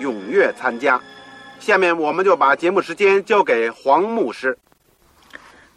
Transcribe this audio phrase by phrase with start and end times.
[0.00, 1.00] 踊跃参加。
[1.58, 4.58] 下面我们就把节目时间交给黄牧师。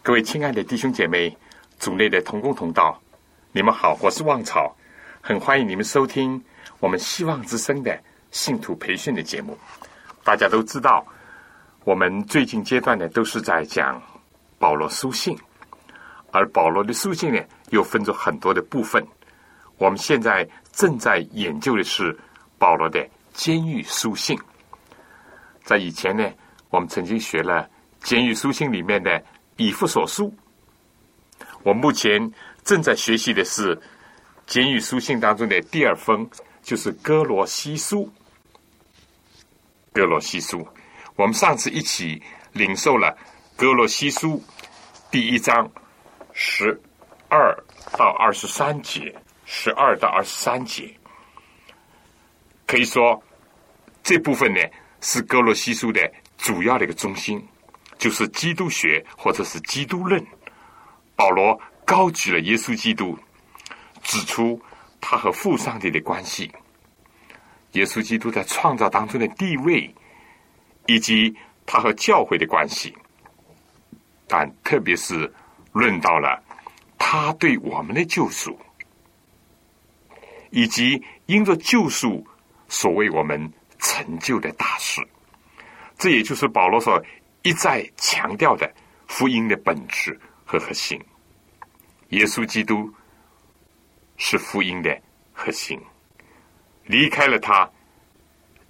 [0.02, 1.38] 各位亲爱的弟兄姐妹、
[1.78, 3.00] 组内的同工同道，
[3.52, 4.76] 你们好，我是旺草，
[5.22, 6.42] 很欢迎你们收听
[6.80, 7.98] 我们希望之声的
[8.32, 9.58] 信徒培训的节目。
[10.24, 11.06] 大家都知道，
[11.84, 14.02] 我们最近阶段呢都是在讲
[14.58, 15.38] 保罗书信。
[16.32, 19.06] 而保罗的书信呢，又分作很多的部分。
[19.78, 22.18] 我们现在正在研究的是
[22.58, 24.40] 保罗的监狱书信。
[25.64, 26.30] 在以前呢，
[26.70, 27.70] 我们曾经学了
[28.02, 29.24] 监狱书信里面的
[29.58, 30.34] 以弗所书。
[31.64, 32.32] 我目前
[32.64, 33.80] 正在学习的是
[34.46, 36.30] 监狱书信当中的第二封，
[36.62, 38.12] 就是哥罗西书。
[39.92, 40.68] 哥罗西书，
[41.16, 43.16] 我们上次一起领受了
[43.56, 44.42] 哥罗西书
[45.12, 45.70] 第一章。
[46.36, 46.82] 十
[47.30, 47.56] 二
[47.96, 50.92] 到二十三节，十二到二十三节，
[52.66, 53.22] 可以说
[54.04, 54.60] 这部分呢
[55.02, 57.44] 是哥罗西书的主要的一个中心，
[57.98, 60.26] 就是基督学或者是基督论。
[61.16, 63.18] 保罗高举了耶稣基督，
[64.02, 64.62] 指出
[65.00, 66.52] 他和父上帝的关系，
[67.74, 69.94] 耶稣基督在创造当中的地位，
[70.88, 71.36] 以及
[71.66, 72.96] 他和教会的关系，
[74.28, 75.32] 但特别是。
[75.76, 76.40] 论到了
[77.00, 78.56] 他对我们的救赎，
[80.52, 82.24] 以及因着救赎
[82.74, 85.00] 所为我们成就的大事，
[86.00, 87.00] 这也就是保罗所
[87.44, 88.68] 一再强调的
[89.08, 91.00] 福音的本质和核心。
[92.10, 92.92] 耶稣基督
[94.18, 95.00] 是福音的
[95.32, 95.80] 核心，
[96.86, 97.70] 离开了他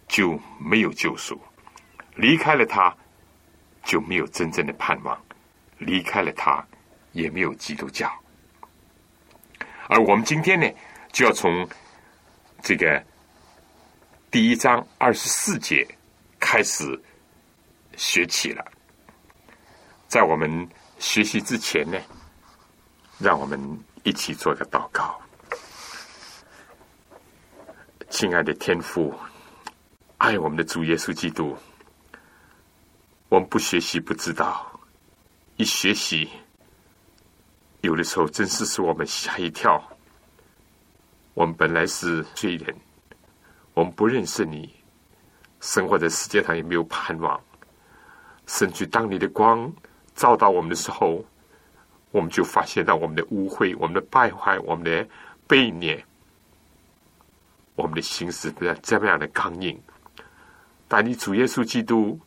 [0.09, 1.39] 就没有救赎，
[2.15, 2.93] 离开了他
[3.85, 5.17] 就没有真正的盼望，
[5.77, 6.61] 离开了他。
[7.13, 8.11] 也没有基督教，
[9.87, 10.67] 而我们今天呢，
[11.11, 11.69] 就要从
[12.63, 13.05] 这个
[14.33, 15.87] 第一章二十四节
[16.39, 16.99] 开始
[17.95, 18.65] 学起了。
[20.07, 20.67] 在我们
[20.97, 21.99] 学习之前呢，
[23.19, 23.59] 让我们
[24.01, 25.21] 一起做个祷告。
[28.09, 29.13] 亲爱的天父，
[30.17, 31.55] 爱我们的主耶稣基督，
[33.29, 34.79] 我们不学习不知道，
[35.57, 36.27] 一学习。
[37.81, 39.79] 有的时候，真是使我们吓一跳。
[41.35, 42.75] 我们本来是罪人，
[43.73, 44.73] 我们不认识你，
[45.59, 47.39] 生活在世界上也没有盼望。
[48.45, 49.71] 甚至当你的光
[50.15, 51.23] 照到我们的时候，
[52.11, 55.07] 我们就发现到我们的污秽、我们的败坏、我们的
[55.47, 56.03] 背念，
[57.75, 59.81] 我们的心是这么样的刚硬。
[60.87, 62.19] 但你主耶稣基督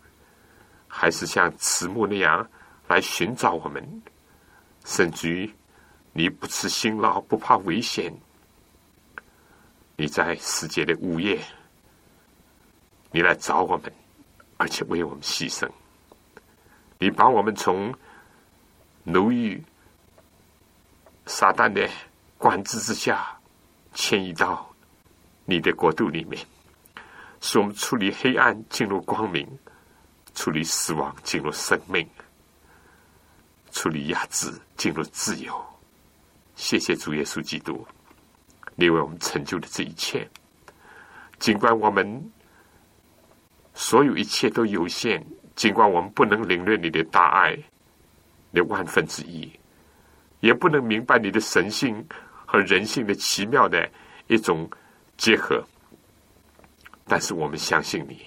[0.89, 2.49] 还是像慈母那样
[2.89, 4.03] 来寻找我们。
[4.85, 5.55] 甚至于，
[6.13, 8.13] 你不辞辛劳，不怕危险，
[9.97, 11.43] 你在世界的午夜，
[13.11, 13.91] 你来找我们，
[14.59, 15.67] 而且为我们牺牲。
[16.99, 17.95] 你把我们从
[19.05, 19.63] 奴役、
[21.25, 21.89] 撒旦的
[22.37, 23.39] 管制之下，
[23.95, 24.71] 迁移到
[25.47, 26.47] 你的国度里面，
[27.41, 29.47] 使我们处理黑暗，进入光明；
[30.35, 32.07] 处理死亡，进入生命。
[33.73, 35.65] 处理压制，进入自由。
[36.55, 37.87] 谢谢主耶稣基督，
[38.77, 40.29] 你为我们成就的这一切。
[41.41, 42.31] 尽管我们
[43.75, 45.27] 所有一切都有限，
[45.57, 47.59] 尽管我们不能领略你的大爱
[48.53, 49.51] 的万分之一，
[50.39, 52.07] 也不能明白你的神性
[52.47, 53.91] 和人性的奇妙的
[54.29, 54.71] 一种
[55.17, 55.61] 结合，
[57.07, 58.25] 但是我们相信你，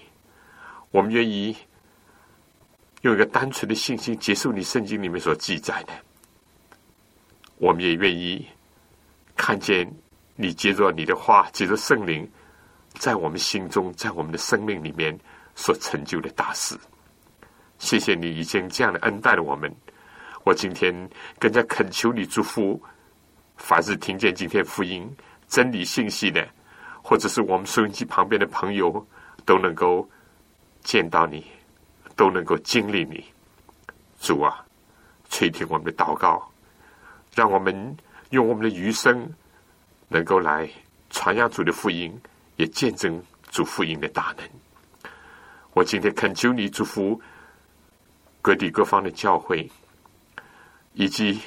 [0.91, 1.55] 我们愿意。
[3.03, 5.93] 用一个单纯的信心接受你圣经里面所记载的，
[7.55, 8.45] 我们也愿意
[9.37, 9.89] 看见
[10.41, 12.25] 你接着你的话，接着圣灵
[12.93, 15.19] 在我们心中，在我们的生命里面
[15.53, 16.77] 所成就的大事。
[17.77, 19.69] 谢谢你已经这样的恩待了我们。
[20.45, 20.95] 我今天
[21.37, 22.81] 更加恳求你祝福，
[23.57, 25.13] 凡是听见今天福音
[25.49, 26.47] 真理信息的，
[27.03, 29.05] 或者是我们收音机旁边的朋友，
[29.45, 30.09] 都能够
[30.85, 31.45] 见到你，
[32.15, 33.21] 都能够经历你。
[34.21, 34.65] 主啊，
[35.29, 36.49] 垂听我们的祷告，
[37.35, 37.97] 让我们
[38.29, 39.29] 用我们的余生，
[40.09, 40.69] 能够来
[41.09, 42.19] 传扬主的福音，
[42.57, 44.45] 也见证主福音的大能。
[45.73, 47.21] 我今天恳求你祝福
[48.41, 49.69] 各地各方的教会。
[50.93, 51.39] 以及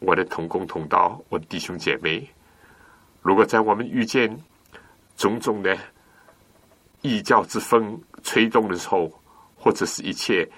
[0.00, 2.26] 我的同工同道，我的弟兄姐妹，
[3.20, 4.34] 如果在我们遇见
[5.16, 5.76] 种种的
[7.02, 9.12] 异教之风吹动的时候，
[9.54, 10.48] 或者是一切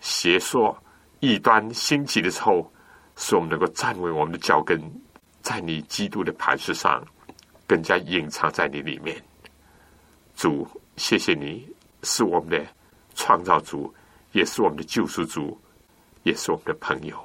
[0.00, 0.74] 邪说
[1.20, 2.72] 异端兴起的时候，
[3.16, 4.80] 使我们能够站稳我们的脚跟，
[5.42, 7.04] 在你基督的磐石上，
[7.66, 9.22] 更加隐藏在你里面。
[10.36, 10.66] 主，
[10.96, 11.68] 谢谢你
[12.02, 12.64] 是我们的
[13.14, 13.92] 创造主，
[14.32, 15.60] 也是我们的救赎主，
[16.22, 17.22] 也是我们的朋友。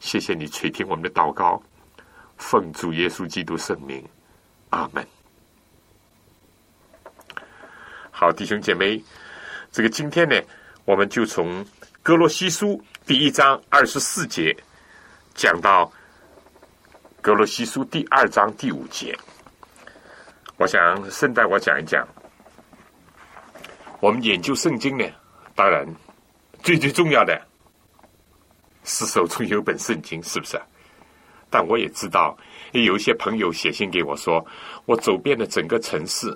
[0.00, 1.62] 谢谢你垂听我们的祷告，
[2.36, 4.04] 奉主耶稣基督圣名，
[4.70, 5.06] 阿门。
[8.10, 9.02] 好，弟兄姐妹，
[9.70, 10.36] 这个今天呢，
[10.84, 11.64] 我们就从
[12.02, 14.54] 哥罗西书第一章二十四节
[15.34, 15.90] 讲到
[17.22, 19.14] 格罗西书第二章第五节。
[20.56, 22.06] 我想顺带我讲一讲，
[24.00, 25.04] 我们研究圣经呢，
[25.54, 25.86] 当然
[26.62, 27.38] 最最重要的。
[28.84, 30.58] 是手中有本圣经，是不是？
[31.50, 32.34] 但我也知道，
[32.72, 34.44] 有一些朋友写信给我说，
[34.86, 36.34] 我走遍了整个城市，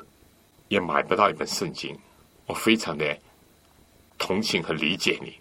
[0.68, 1.98] 也买不到一本圣经。
[2.46, 3.18] 我非常的
[4.18, 5.34] 同情和理解你，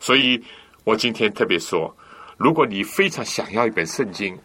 [0.00, 0.42] 所以
[0.84, 1.94] 我今天特别说，
[2.38, 4.36] 如果你非常想要一本圣经，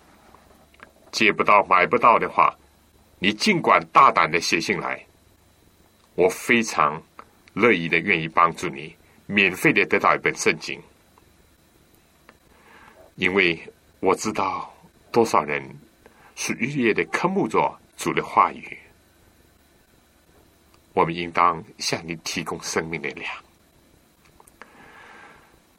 [1.11, 2.55] 借不到、买不到的话，
[3.19, 5.05] 你尽管大胆的写信来，
[6.15, 7.01] 我非常
[7.53, 8.95] 乐意的愿意帮助你，
[9.25, 10.81] 免费的得到一本圣经。
[13.15, 13.61] 因为
[13.99, 14.73] 我知道
[15.11, 15.61] 多少人
[16.35, 18.77] 是日夜的科目着主的话语，
[20.93, 23.29] 我们应当向你提供生命的粮。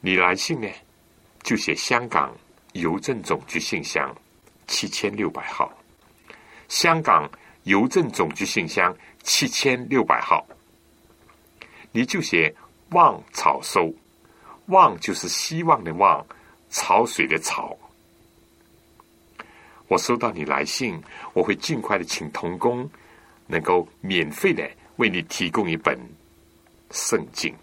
[0.01, 0.67] 你来信呢，
[1.41, 2.35] 就写香港
[2.73, 4.15] 邮政总局信箱
[4.67, 5.71] 七千六百号，
[6.67, 7.29] 香港
[7.63, 10.45] 邮政总局信箱七千六百号，
[11.91, 12.53] 你就写
[12.91, 13.93] 望草收，
[14.67, 16.25] 望就是希望的望。
[16.73, 17.77] 潮水的潮，
[19.89, 21.03] 我收到你来信，
[21.33, 22.89] 我会尽快的请童工，
[23.45, 25.99] 能够免费的为你提供一本
[26.91, 27.53] 圣经。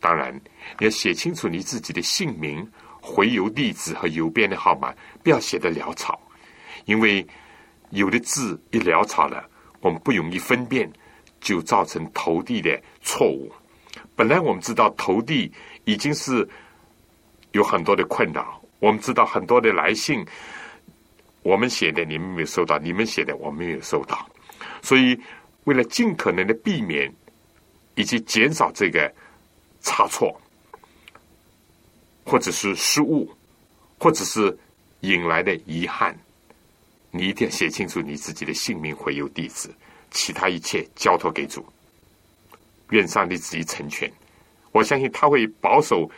[0.00, 0.34] 当然，
[0.80, 2.68] 你要写清楚你自己的姓名、
[3.00, 6.20] 回邮地址和邮编的号码，不要写的潦草，
[6.84, 7.26] 因为
[7.90, 9.48] 有的字一潦草了，
[9.80, 10.90] 我们不容易分辨，
[11.40, 13.52] 就造成投递的错误。
[14.14, 15.52] 本来我们知道投递
[15.84, 16.48] 已经是。
[17.52, 20.24] 有很多的困扰，我们知道很多的来信，
[21.42, 24.24] 我们写的你们没有收到，你们写的我们没有收到，
[24.82, 25.18] 所以
[25.64, 27.12] 为了尽可能的避免
[27.96, 29.12] 以及减少这个
[29.80, 30.40] 差错，
[32.30, 33.28] 或者是失误，
[33.98, 34.56] 或者是
[35.00, 36.16] 引来的遗憾，
[37.10, 39.68] 你一定要写清楚你自己的姓名、回邮地址，
[40.12, 41.66] 其他一切交托给主，
[42.90, 44.08] 愿上帝自己成全。
[44.70, 46.08] 我相信他会保守。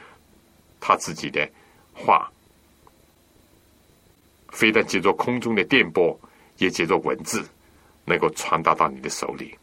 [0.85, 1.49] 他自己的
[1.95, 2.31] 话，
[4.51, 6.21] 非但借着空中的电波，
[6.59, 7.43] 也借着文字，
[8.05, 9.57] 能够传达到你的手里，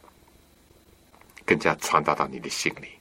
[1.45, 2.98] 更加传达到你的心里。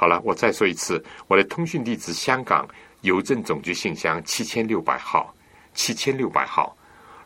[0.00, 2.66] 好了，我再说一次，我的通讯地址：香港
[3.02, 5.34] 邮政总局信箱七千六百号，
[5.74, 6.74] 七千六百号。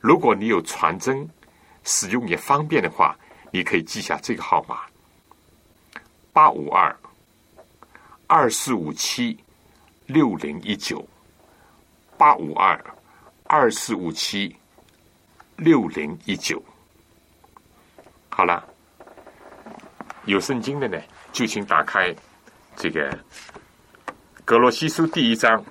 [0.00, 1.24] 如果你有传真，
[1.84, 3.16] 使用也方便的话，
[3.52, 4.80] 你可以记下这个号码：
[6.32, 6.92] 八五二。
[8.26, 9.38] 二四五七
[10.06, 11.06] 六零一九
[12.18, 12.84] 八五二
[13.44, 14.56] 二四五七
[15.58, 16.60] 六零一九，
[18.30, 18.66] 好了，
[20.24, 21.00] 有圣经的呢，
[21.32, 22.12] 就请打开
[22.76, 23.10] 这个
[24.44, 25.64] 《格罗西书》第一章，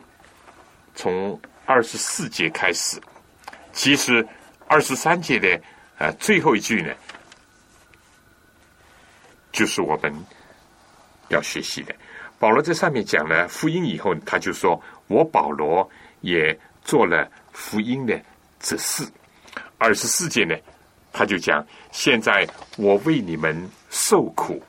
[0.96, 3.00] 从二十四节开始。
[3.72, 4.26] 其实
[4.68, 5.62] 二十三节的
[5.98, 6.94] 呃最后一句呢，
[9.52, 10.14] 就是我们
[11.30, 11.94] 要学习的。
[12.40, 15.90] 保罗在上面讲了福音以后，他就说：“我保罗
[16.22, 18.20] 也做了福音的
[18.60, 19.06] 指示。”
[19.78, 20.56] 二十四节呢，
[21.12, 24.62] 他就讲：“现在我为你们受苦，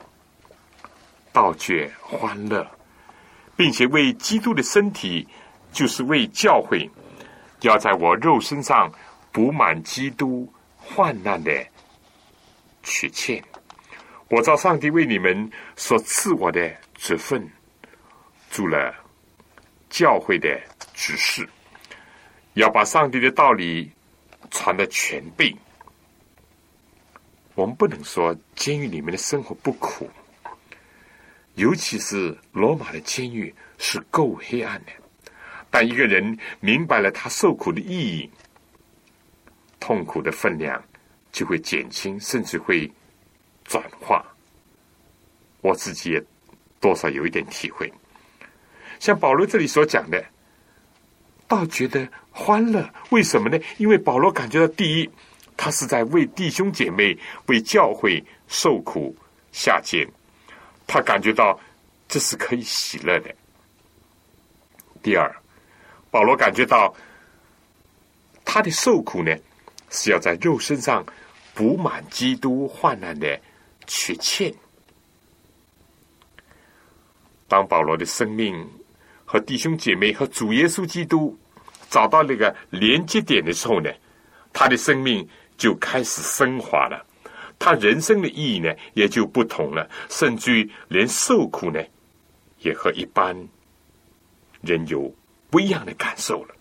[1.35, 2.65] 倒觉欢乐，
[3.57, 5.27] 并且为基督的身体，
[5.73, 6.89] 就是为教会，
[7.59, 8.89] 要在我肉身上
[9.33, 11.51] 补满基督患难的
[12.83, 13.43] 缺欠。
[14.29, 17.45] 我照上帝为你们所赐我的职分，
[18.49, 18.95] 做了
[19.89, 20.57] 教会的
[20.93, 21.45] 指示，
[22.53, 23.91] 要把上帝的道理
[24.51, 25.53] 传的全备。
[27.55, 30.09] 我们不能说监狱里面的生活不苦，
[31.55, 34.91] 尤其是罗马的监狱是够黑暗的。
[35.69, 38.29] 但一个人明白了他受苦的意义，
[39.79, 40.81] 痛苦的分量
[41.31, 42.89] 就会减轻，甚至会
[43.63, 44.25] 转化。
[45.61, 46.23] 我自己也
[46.79, 47.91] 多少有一点体会。
[48.99, 50.23] 像保罗这里所讲的，
[51.47, 52.89] 倒觉得欢乐。
[53.09, 53.59] 为什么呢？
[53.77, 55.09] 因为保罗感觉到第一。
[55.57, 59.15] 他是在为弟兄姐妹、为教会受苦
[59.53, 60.05] 下贱，
[60.87, 61.59] 他感觉到
[62.07, 63.33] 这是可以喜乐的。
[65.01, 65.35] 第二，
[66.09, 66.95] 保罗感觉到
[68.43, 69.35] 他的受苦呢，
[69.89, 71.05] 是要在肉身上
[71.53, 73.39] 补满基督患难的
[73.85, 74.53] 缺欠。
[77.47, 78.67] 当保罗的生命
[79.23, 81.37] 和弟兄姐妹和主耶稣基督
[81.89, 83.89] 找到那个连接点的时候呢，
[84.53, 85.27] 他的生命。
[85.57, 87.01] 就开始升华了，
[87.57, 91.83] 他人生的意义呢也就不同了，甚至于连受苦呢，
[92.59, 93.35] 也和一般
[94.61, 95.13] 人有
[95.49, 96.55] 不一样的感受了。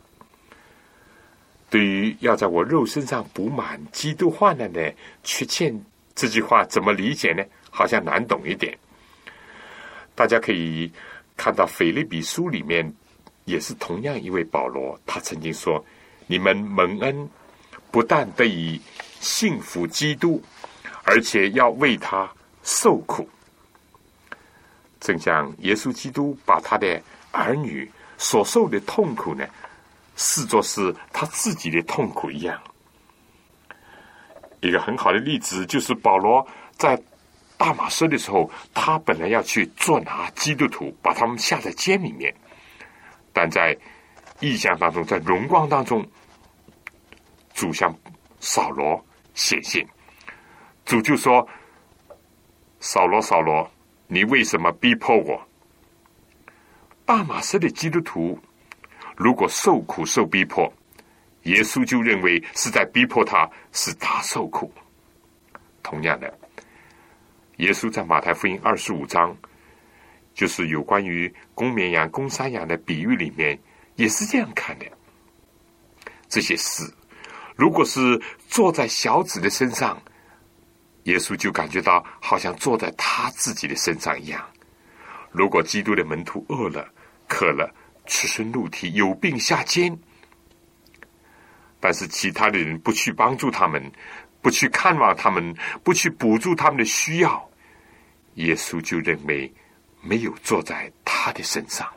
[1.71, 5.85] 对于要在我肉身上补满基督患难的缺欠，
[6.15, 7.45] 这句话怎么理解呢？
[7.71, 8.77] 好像难懂一点。
[10.15, 10.91] 大家可以
[11.37, 12.95] 看到《腓立比书》里面
[13.45, 15.85] 也是同样一位保罗，他曾经说
[16.29, 17.29] ：“你们蒙恩。”
[17.91, 18.81] 不但得以
[19.21, 20.43] 幸福基督，
[21.05, 22.29] 而且要为他
[22.63, 23.29] 受苦。
[25.01, 29.47] 正像耶稣基督把他的儿女所受的痛苦呢，
[30.17, 32.61] 视作是他自己的痛苦一样。
[34.61, 37.01] 一个很好的例子就是保罗在
[37.57, 42.35] 大马士的时候，他本来要去捉拿基督徒，把他们下在监里面，
[43.33, 43.77] 但在
[44.41, 46.05] 意象当中，在荣光当中。
[47.55, 47.97] 主向
[48.41, 49.01] 扫罗
[49.35, 49.87] 显现，
[50.85, 51.47] 主就说
[52.81, 53.71] ：“扫罗，扫罗，
[54.07, 55.41] 你为什么逼迫我？”
[57.07, 58.39] 大马士的基督徒
[59.17, 60.73] 如果受苦受逼迫，
[61.43, 64.73] 耶稣就认为是在逼迫他，是他受苦。
[65.83, 66.39] 同样的，
[67.57, 69.37] 耶稣在马太福音二十五章，
[70.33, 73.59] 就是有关于公绵羊、公山羊的比喻里面，
[73.97, 74.87] 也是这样看的。
[76.29, 76.83] 这些事。
[77.55, 80.01] 如果是坐在小子的身上，
[81.05, 84.45] 耶稣就感觉到好像坐在他自己的身上一样。
[85.31, 86.87] 如果基督的门徒饿了、
[87.27, 87.75] 渴了、
[88.07, 89.99] 赤身露体、有病下监，
[91.81, 93.91] 但是其他的人不去帮助他们、
[94.43, 97.51] 不去看望他们、不去补助他们的需要，
[98.35, 99.53] 耶稣就认为
[100.03, 101.89] 没有坐在他的身上。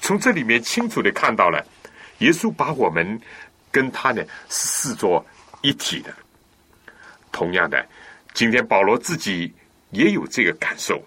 [0.00, 1.64] 从这里面清楚的看到了，
[2.18, 3.20] 耶稣把我们。
[3.70, 5.24] 跟他呢是视作
[5.60, 6.10] 一体的。
[7.30, 7.86] 同样的，
[8.38, 9.52] 今天保罗自己
[9.90, 11.02] 也有这个感受。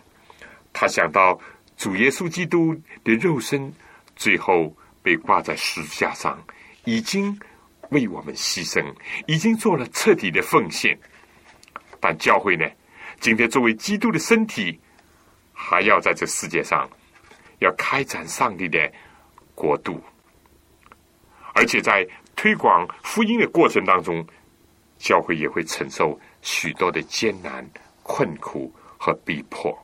[0.73, 1.39] 他想到
[1.77, 3.73] 主耶稣基督的肉身
[4.17, 6.38] 最后被挂在十字架上，
[6.83, 7.39] 已经
[7.91, 8.83] 为我们牺牲，
[9.27, 11.00] 已经做了彻底的奉献。
[12.01, 12.65] 但教会呢，
[13.21, 14.77] 今天作为基督的身体，
[15.53, 16.85] 还要在这世界上
[17.59, 18.91] 要开展上帝的
[19.55, 20.03] 国度，
[21.53, 22.05] 而且在。
[22.33, 24.25] 推广福音的过程当中，
[24.97, 27.67] 教会也会承受许多的艰难、
[28.03, 29.77] 困苦和逼迫。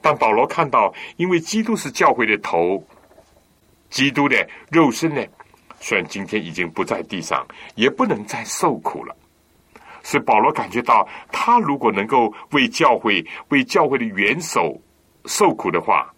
[0.00, 2.82] 当保罗看到，因为基督是教会的头，
[3.90, 5.24] 基督的肉身呢，
[5.80, 9.16] 虽然今天已经不在地上，也不能再受苦了。
[10.02, 14.80] 所以保罗感觉到，他如果能够为教会、为教会的元首
[15.26, 16.12] 受苦的话，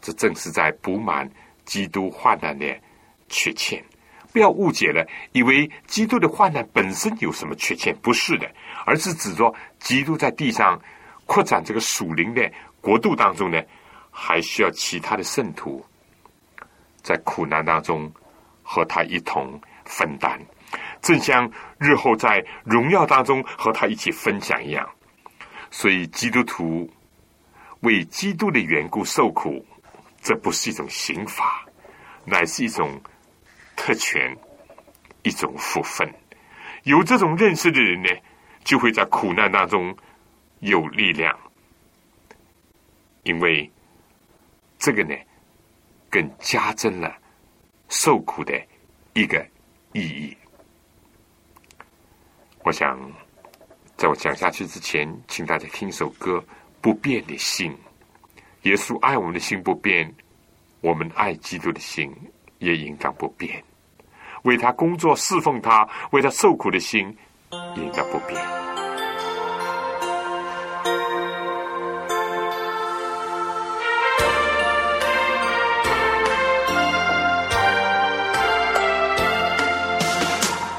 [0.00, 1.30] 这正是在补满
[1.64, 2.66] 基督患难的。
[3.28, 3.84] 缺欠，
[4.36, 5.02] 不要误解了，
[5.32, 7.96] 以为基督的患难本身有什么缺陷？
[8.02, 8.46] 不是的，
[8.84, 9.50] 而是指着
[9.80, 10.78] 基督在地上
[11.24, 12.52] 扩展这个属灵的
[12.82, 13.58] 国度当中呢，
[14.10, 15.82] 还需要其他的圣徒
[17.02, 18.12] 在苦难当中
[18.62, 20.38] 和他一同分担，
[21.00, 24.86] 正像日后在荣耀当中和他一起分享一样。
[25.70, 26.86] 所以，基督徒
[27.80, 29.64] 为基督的缘故受苦，
[30.20, 31.64] 这不是一种刑罚，
[32.26, 33.00] 乃是一种。
[33.86, 34.36] 特权，
[35.22, 36.12] 一种福分。
[36.82, 38.08] 有这种认识的人呢，
[38.64, 39.96] 就会在苦难当中
[40.58, 41.38] 有力量，
[43.22, 43.70] 因为
[44.76, 45.14] 这个呢，
[46.10, 47.16] 更加增了
[47.88, 48.60] 受苦的
[49.14, 49.46] 一个
[49.92, 50.36] 意义。
[52.64, 52.98] 我想，
[53.96, 56.38] 在我讲下去之前，请大家听一首歌
[56.80, 57.70] 《不变的心》。
[58.62, 60.12] 耶稣爱我们的心不变，
[60.80, 62.12] 我们爱基督的心
[62.58, 63.62] 也应当不变。
[64.46, 67.16] 为他工作侍奉他，为他受苦的心，
[67.74, 68.40] 应该不变。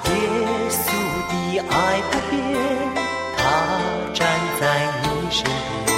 [0.06, 0.14] 耶
[0.70, 0.80] 稣
[1.28, 2.38] 的爱不变，
[3.36, 3.40] 他
[4.14, 4.26] 站
[4.62, 4.64] 在
[5.04, 5.44] 你身
[5.86, 5.92] 边，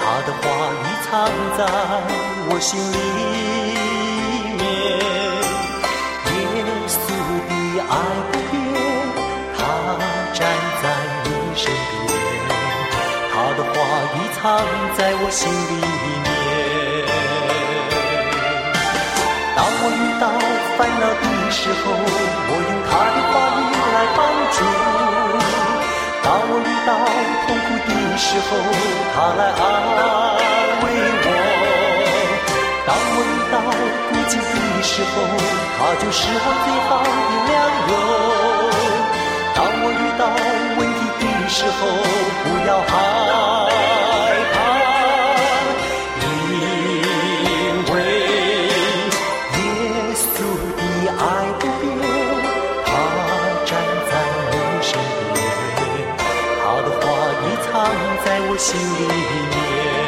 [0.00, 0.44] 他的话
[0.82, 1.12] 你藏
[1.58, 1.60] 在
[2.48, 3.35] 我心里。
[14.46, 14.54] 藏
[14.96, 15.74] 在我心里
[16.22, 16.24] 面。
[19.56, 20.24] 当我遇到
[20.78, 24.18] 烦恼的时候，我用他的话语来帮
[24.54, 24.58] 助；
[26.22, 26.90] 当我遇到
[27.42, 28.48] 痛苦的时候，
[29.12, 29.64] 他来安
[30.78, 30.84] 慰
[31.26, 31.28] 我。
[32.86, 33.54] 当我遇到
[34.06, 34.54] 孤寂的
[34.86, 35.12] 时候，
[35.76, 37.18] 他就是我最好的
[37.50, 37.52] 良
[37.90, 37.92] 友。
[39.56, 40.22] 当我遇到
[40.78, 41.78] 问题的时候，
[42.44, 42.94] 不要害
[57.76, 57.84] 藏
[58.24, 59.06] 在我心里
[59.50, 60.05] 面。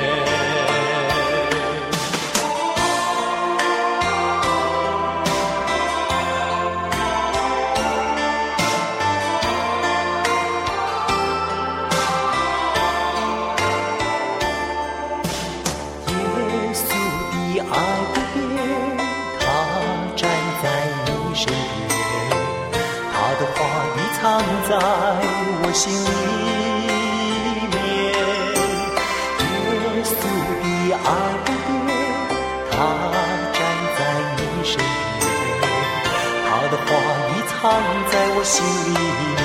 [38.49, 39.39] 心里面。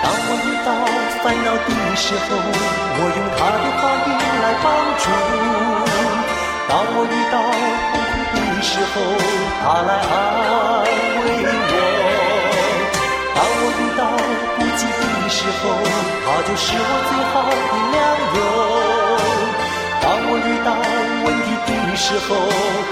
[0.00, 0.70] 当我遇到
[1.22, 4.08] 烦恼的时候，我用他的话语
[4.42, 4.64] 来帮
[5.02, 5.04] 助；
[6.70, 7.36] 当我遇到
[7.90, 7.98] 痛
[8.30, 8.94] 苦的时候，
[9.58, 10.14] 他来安
[11.18, 11.26] 慰
[11.66, 11.74] 我。
[13.34, 14.00] 当我遇到
[14.54, 15.62] 不羁的时候，
[16.24, 17.98] 他就是我最好的良
[18.36, 18.40] 友。
[20.00, 20.70] 当我遇到
[21.26, 22.30] 问题的时候，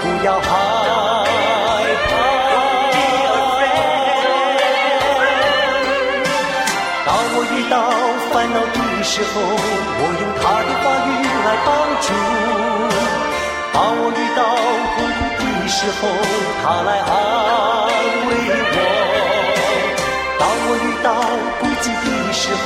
[0.01, 0.43] 不要害
[2.09, 2.30] 怕。
[7.61, 7.77] 遇到
[8.33, 11.09] 烦恼的时候，我用他的话语
[11.45, 11.69] 来帮
[12.01, 12.09] 助；
[13.71, 14.41] 当我遇到
[14.95, 16.01] 痛苦的时候，
[16.63, 17.13] 他来安
[18.25, 18.29] 慰
[18.73, 18.75] 我。
[20.39, 21.07] 当我遇到
[21.59, 22.49] 孤寂的时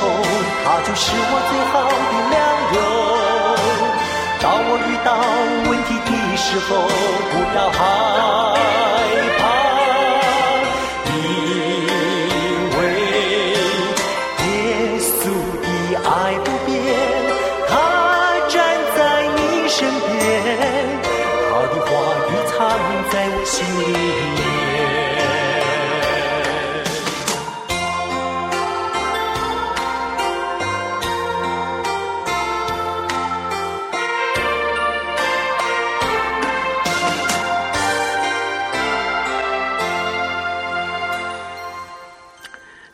[0.64, 2.34] 他就是我最好的良
[2.72, 2.78] 友。
[4.40, 5.08] 当我遇到
[5.68, 6.68] 问题的时候，
[7.32, 9.35] 不要害怕，
[22.58, 22.66] 藏
[23.10, 23.96] 在我心里面。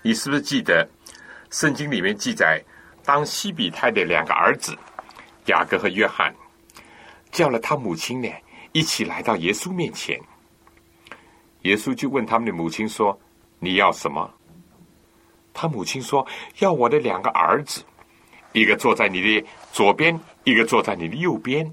[0.04, 0.88] 你是不是记得
[1.50, 2.60] 圣经里面记载，
[3.04, 4.76] 当西比泰的两个儿子
[5.46, 6.34] 雅各和约翰
[7.30, 8.28] 叫了他母亲呢，
[8.72, 10.20] 一起来到耶稣面前，
[11.62, 13.18] 耶稣就问他们的母亲说
[13.60, 14.28] ：“你要什么？”
[15.54, 16.26] 他母亲说
[16.60, 17.84] ：“要我的两个儿子，
[18.52, 21.72] 一个坐在你的左边，一个坐在你的右边。”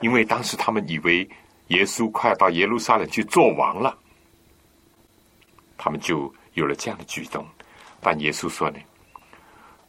[0.00, 1.28] 因为当时他们以为
[1.68, 3.96] 耶稣快要到耶路撒冷去做王了，
[5.76, 6.34] 他们就。
[6.54, 7.44] 有了这样的举动，
[8.00, 8.78] 但耶稣说呢，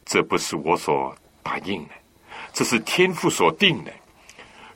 [0.04, 1.94] 这不是我所答应的，
[2.54, 3.94] 这是天父所定的。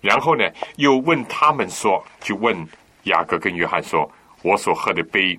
[0.02, 2.56] 然后呢，又问他们说，就问
[3.04, 4.10] 雅各跟约翰说
[4.44, 5.38] ：“我所喝的杯，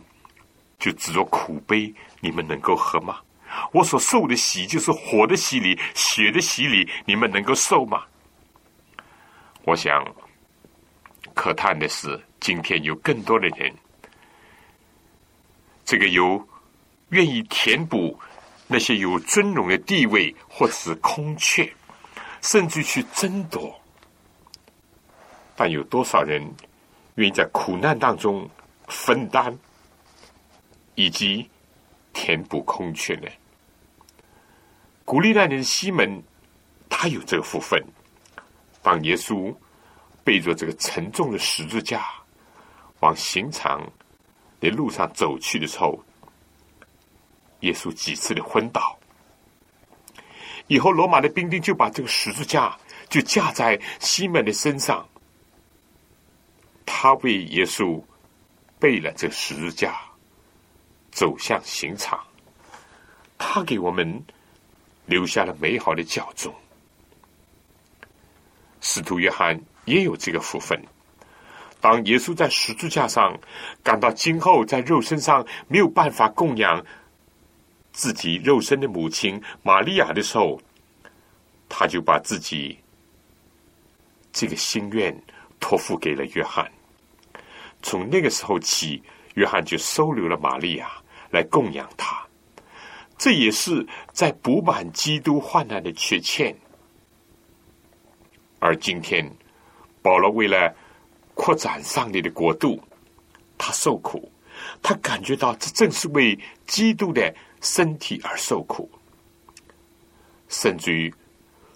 [0.78, 3.18] 就指着苦杯，你们能够喝吗？
[3.72, 8.04] 我所受的洗，就是火的洗礼、血的洗礼，你们能够受吗？”
[9.64, 10.04] 我想，
[11.34, 13.74] 可叹的是，今天有更多的人。
[15.84, 16.46] 这个有
[17.08, 18.18] 愿意填补
[18.66, 21.68] 那些有尊荣的地位，或是空缺，
[22.42, 23.79] 甚至去争夺。
[25.60, 26.42] 但有多少人
[27.16, 28.48] 愿意在苦难当中
[28.88, 29.54] 分担，
[30.94, 31.46] 以及
[32.14, 33.28] 填补空缺呢？
[35.04, 36.22] 鼓励那人西门，
[36.88, 37.78] 他有这个福分。
[38.80, 39.54] 当耶稣
[40.24, 42.06] 背着这个沉重的十字架
[43.00, 43.86] 往刑场
[44.60, 46.02] 的路上走去的时候，
[47.60, 48.98] 耶稣几次的昏倒。
[50.68, 52.74] 以后，罗马的兵丁就把这个十字架
[53.10, 55.06] 就架在西门的身上，
[56.92, 58.02] 他为耶稣
[58.80, 59.98] 背了这十字架，
[61.12, 62.20] 走向刑场。
[63.38, 64.22] 他给我们
[65.06, 66.52] 留下了美好的教宗。
[68.80, 70.78] 使徒约翰也有这个福分。
[71.80, 73.38] 当耶稣在十字架上
[73.82, 76.84] 感到今后在肉身上没有办法供养。
[77.92, 80.60] 自己肉身的母亲玛利亚的时候，
[81.68, 82.78] 他就把自己
[84.32, 85.16] 这个心愿
[85.58, 86.70] 托付给了约翰。
[87.82, 89.02] 从那个时候起，
[89.34, 90.90] 约翰就收留了玛利亚
[91.30, 92.26] 来供养他。
[93.18, 96.56] 这也是在补满基督患难的缺欠。
[98.58, 99.30] 而今天，
[100.02, 100.74] 保罗为了
[101.34, 102.82] 扩展上帝的国度，
[103.58, 104.30] 他受苦，
[104.82, 107.34] 他感觉到这正是为基督的。
[107.62, 108.90] 身体而受苦，
[110.48, 111.12] 甚至于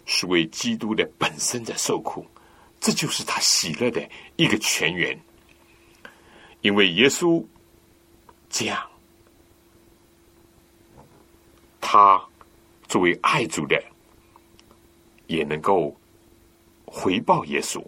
[0.06, 2.26] 是为基督的本身在受苦，
[2.80, 4.00] 这就是他喜乐的
[4.36, 5.14] 一个泉源。
[6.64, 7.44] 因为耶稣
[8.48, 8.90] 这样，
[11.78, 12.18] 他
[12.88, 13.78] 作为爱主的，
[15.26, 15.94] 也能够
[16.86, 17.84] 回报耶稣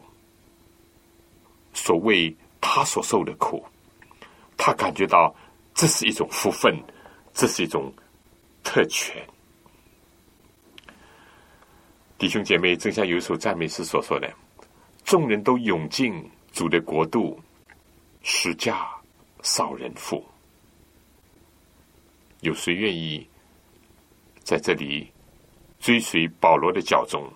[1.73, 3.65] 所谓他所受的苦，
[4.59, 5.35] 他感觉到
[5.73, 6.79] 这是一种福分。
[7.33, 7.93] 这是一种
[8.65, 9.15] 特权。
[12.17, 14.33] 弟兄姐妹，正像有一首赞美诗所说的
[15.05, 16.15] ：“众人都涌进
[16.51, 17.39] 主的国度，
[18.27, 18.85] 使家
[19.43, 20.23] 少人富。”
[22.43, 23.25] 有谁愿意
[24.43, 25.11] 在这里
[25.79, 27.33] 追随保罗的脚踪？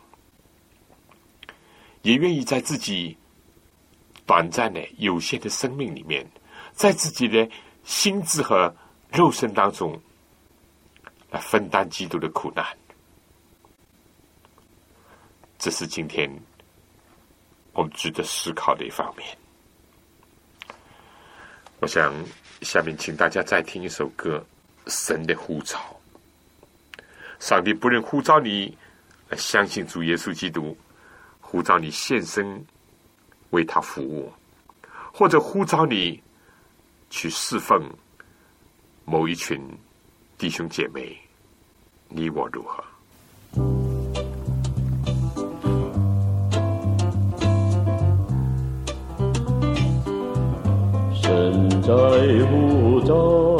[2.02, 3.16] 也愿意在自己
[4.26, 6.28] 短暂的、有限的生命里面，
[6.72, 7.48] 在自己的
[7.84, 8.74] 心智和。
[9.12, 10.00] 肉身当中
[11.32, 12.64] 来分担基督的苦难，
[15.58, 16.30] 这是今天
[17.72, 19.36] 我们值得思考的一方面。
[21.80, 22.14] 我想
[22.60, 24.44] 下面请大家再听一首歌
[24.90, 25.78] 《神的呼召》。
[27.38, 28.76] 上帝不能呼召你
[29.34, 30.76] 相信主耶稣基督，
[31.40, 32.62] 呼召你献身
[33.48, 34.30] 为他服务，
[35.10, 36.22] 或者呼召你
[37.08, 37.82] 去侍奉。
[39.06, 39.58] 某一群
[40.36, 41.18] 弟兄姐妹，
[42.08, 42.84] 你我如何？
[51.90, 51.96] 在
[52.46, 53.59] 呼召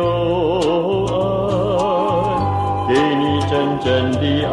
[0.00, 0.06] 有
[1.06, 1.12] 恩
[2.88, 4.50] 给你真正的爱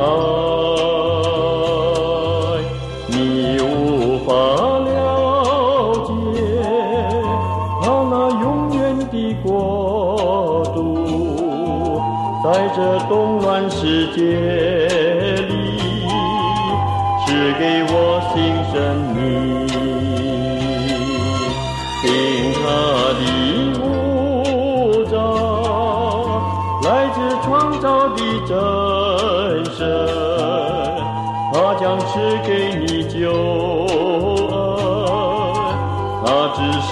[3.07, 3.15] 你
[3.61, 3.65] 无
[4.25, 4.29] 法
[4.79, 4.85] 了
[6.05, 6.11] 解
[7.81, 8.45] 到那永
[8.77, 8.77] 远
[9.09, 10.75] 的国度
[12.43, 14.66] 在这动乱世界。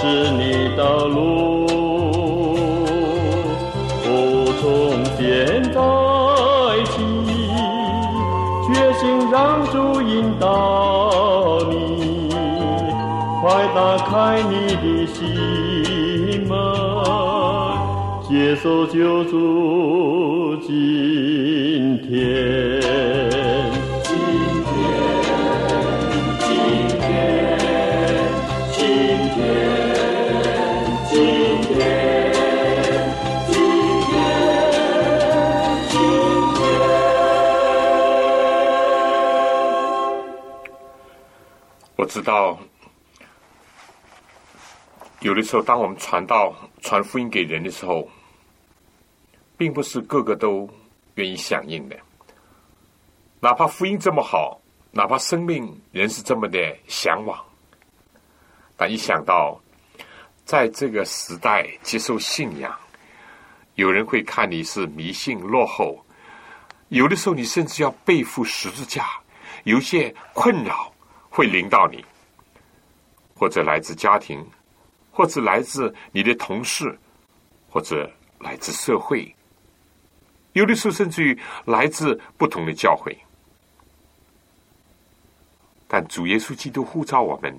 [0.06, 1.66] 是你道路，
[4.60, 5.26] 从现
[5.74, 5.80] 在
[6.92, 6.94] 起，
[8.66, 9.02] 决心。
[9.32, 12.30] 让主引导你，
[13.40, 15.16] 快打开你的心
[16.46, 16.56] 门，
[18.28, 23.25] 接受救助，今天。
[42.16, 42.58] 知道，
[45.20, 48.08] 有的时候，当我们传道、传福音给人的时候，
[49.58, 50.66] 并不是个个都
[51.16, 51.96] 愿意响应的。
[53.38, 54.58] 哪怕福音这么好，
[54.92, 57.38] 哪怕生命人是这么的向往，
[58.78, 59.60] 但一想到
[60.46, 62.74] 在这个时代接受信仰，
[63.74, 66.02] 有人会看你是迷信落后，
[66.88, 69.06] 有的时候你甚至要背负十字架，
[69.64, 70.90] 有些困扰。
[71.36, 72.02] 会临到你，
[73.34, 74.42] 或者来自家庭，
[75.10, 76.98] 或者来自你的同事，
[77.68, 79.36] 或者来自社会，
[80.54, 83.14] 有的时候甚至于来自不同的教会。
[85.86, 87.54] 但主耶稣基督呼召我们，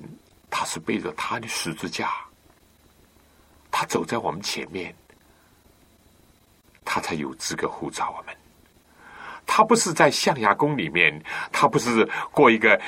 [0.50, 2.10] 他是背着他的十字架，
[3.70, 4.92] 他走在我们前面，
[6.84, 8.36] 他才有资格呼召我们。
[9.46, 12.82] 他不是在象牙宫里面，他不是过一个。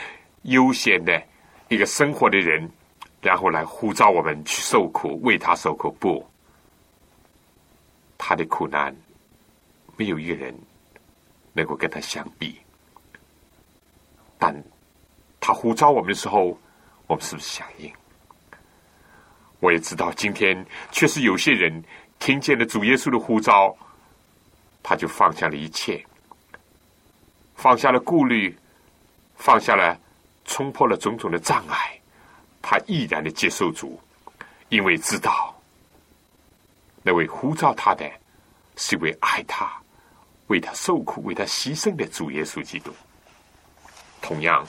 [0.44, 1.22] 悠闲的
[1.68, 2.70] 一个生活的人，
[3.22, 5.92] 然后来呼召我们去受苦，为他受苦。
[6.00, 6.26] 不，
[8.18, 8.96] 他的苦难
[9.98, 10.58] 没有一个人
[11.54, 12.60] 能够跟他相比。
[14.38, 14.56] 但
[15.40, 16.58] 他呼召我们的时候，
[17.08, 17.92] 我们是不是响应？
[19.60, 21.84] 我也知道，今天确实有些人
[22.18, 23.76] 听见了主耶稣的呼召，
[24.82, 26.02] 他就放下了一切，
[27.56, 28.58] 放下了顾虑，
[29.36, 30.00] 放下了。
[30.50, 32.02] 冲破了种种的障碍，
[32.60, 34.02] 他毅然的接受主，
[34.70, 35.56] 因为知道
[37.04, 38.10] 那位呼召他的
[38.76, 39.72] 是为爱他、
[40.48, 42.92] 为他受苦、为他牺牲的主耶稣基督。
[44.22, 44.68] 同样，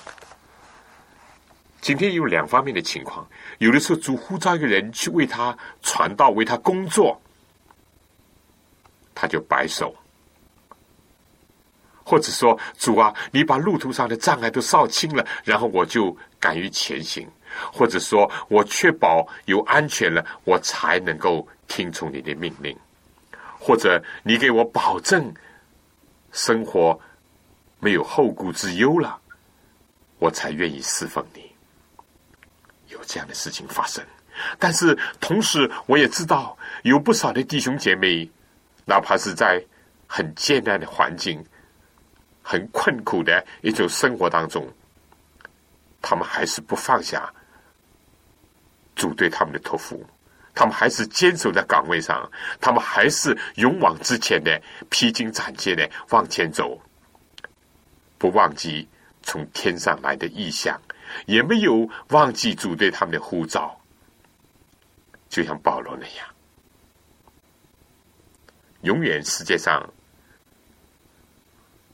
[1.81, 7.19] 今天有两方面的情况：有的时候主呼召一个人去为他传道、为他工作，
[9.15, 9.97] 他就摆手。
[12.11, 17.25] 或者说，主啊，你把路途上的障碍都扫清了，然后我就敢于前行；
[17.73, 22.75] 或者说我确保有安全了，我才能够听从你的命令；
[23.61, 25.33] 或者你给我保证
[26.33, 26.99] 生活
[27.79, 29.17] 没有后顾之忧了，
[30.19, 31.49] 我才愿意侍奉你。
[32.89, 34.05] 有这样的事情发生，
[34.59, 38.29] 但是同时我也知道，有不少的弟兄姐妹，
[38.85, 39.65] 哪怕是在
[40.09, 41.41] 很艰难的环境。
[42.51, 44.69] 很困苦的一种生活当中，
[46.03, 47.33] 他们还是不放下
[48.97, 50.05] 主对他们的托付，
[50.53, 52.29] 他们还是坚守在岗位上，
[52.61, 56.77] 他们还是勇往直前的、披荆斩棘的往前走，
[58.19, 58.89] 不忘记
[59.23, 60.77] 从天上来的意象，
[61.27, 63.81] 也没有忘记主对他们的呼召，
[65.29, 66.27] 就像保罗那样，
[68.81, 69.89] 永远世界上。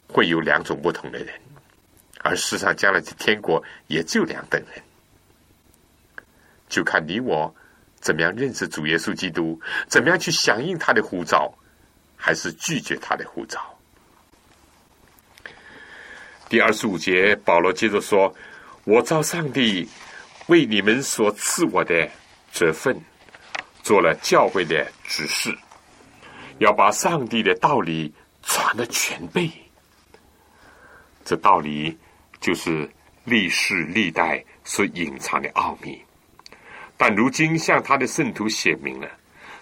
[0.09, 1.29] 会有两种不同的人，
[2.23, 4.83] 而世上将来的天国也只有两等人，
[6.69, 7.55] 就看你我
[8.01, 11.53] 怎么样认识主耶稣基督，怎么样去响应他的呼召，
[12.17, 13.61] 还是拒绝他的呼召。
[16.49, 18.33] 第二十五节，保罗接着说
[18.85, 19.89] ：“我照上帝
[20.47, 22.09] 为你们所赐我的
[22.53, 22.97] 这份，
[23.83, 25.53] 做了教会的指示，
[26.59, 28.15] 要把上帝的道理
[28.45, 29.51] 传的全备。”
[31.27, 31.99] 这道理
[32.39, 32.89] 就是
[33.25, 36.01] 历世历代所隐藏的奥秘，
[36.97, 39.11] 但如今向他的圣徒显明了，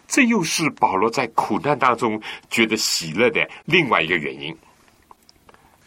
[0.07, 4.55] 这又是保罗在苦难当中觉得喜乐的另外一个原因，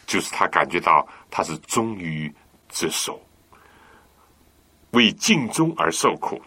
[0.04, 2.28] 就是他感觉到他是忠于
[2.68, 3.22] 职守，
[4.90, 6.42] 为尽忠而受苦。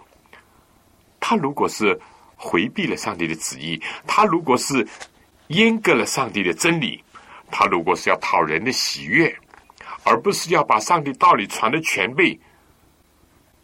[1.21, 1.97] 他如果是
[2.35, 4.85] 回避了上帝的旨意，他如果是
[5.47, 7.01] 阉割了上帝的真理。
[7.51, 9.35] 他如果是要讨人的喜悦，
[10.03, 12.39] 而不是要把上帝道理传的全备，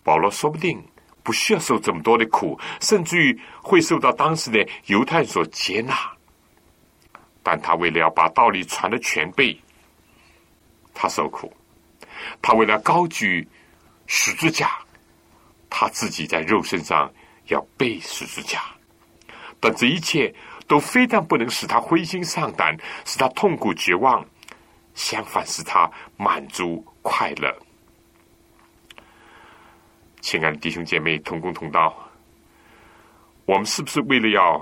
[0.03, 0.83] 保罗说不定
[1.23, 5.95] 不需要受这么多的苦，甚至于会受到当时的犹太所接纳。
[7.41, 9.57] 但他为了要把道理传的全备，
[10.93, 11.47] 他受苦；
[12.41, 13.47] 他为了高举
[14.05, 14.77] 十字架，
[15.69, 17.11] 他自己在肉身上
[17.45, 18.61] 要背十字架。
[19.59, 20.33] 但这一切。
[20.67, 24.25] 都非但不能使他灰心丧胆，使他痛苦绝望，
[24.93, 27.55] 相反使他满足快乐。
[30.19, 31.95] 亲爱的弟兄姐妹，同工同道，
[33.45, 34.59] 我们是不是为了要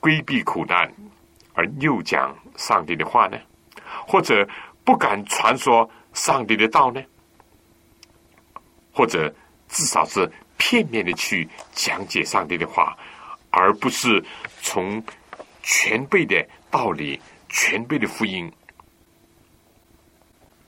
[0.00, 0.92] 规避苦难
[1.54, 3.38] 而又讲上帝的话呢？
[4.06, 4.46] 或者
[4.84, 7.02] 不敢传说上帝的道呢？
[8.92, 9.34] 或者
[9.68, 12.94] 至少是片面的去讲解上帝的话，
[13.50, 14.22] 而不是
[14.60, 15.02] 从？
[15.70, 18.50] 全备的道理，全备的福音，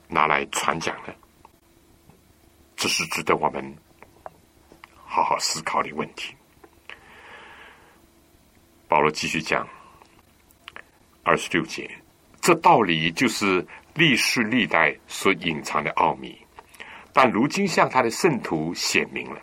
[0.07, 1.15] 拿来传讲的？
[2.75, 3.75] 这是值得我们
[5.03, 6.35] 好好思考的问题。
[8.87, 9.67] 保罗继续讲
[11.23, 11.89] 二十六节，
[12.39, 16.39] 这道理就是历世历代所隐藏的奥秘，
[17.11, 19.41] 但如今向他的圣徒显明了。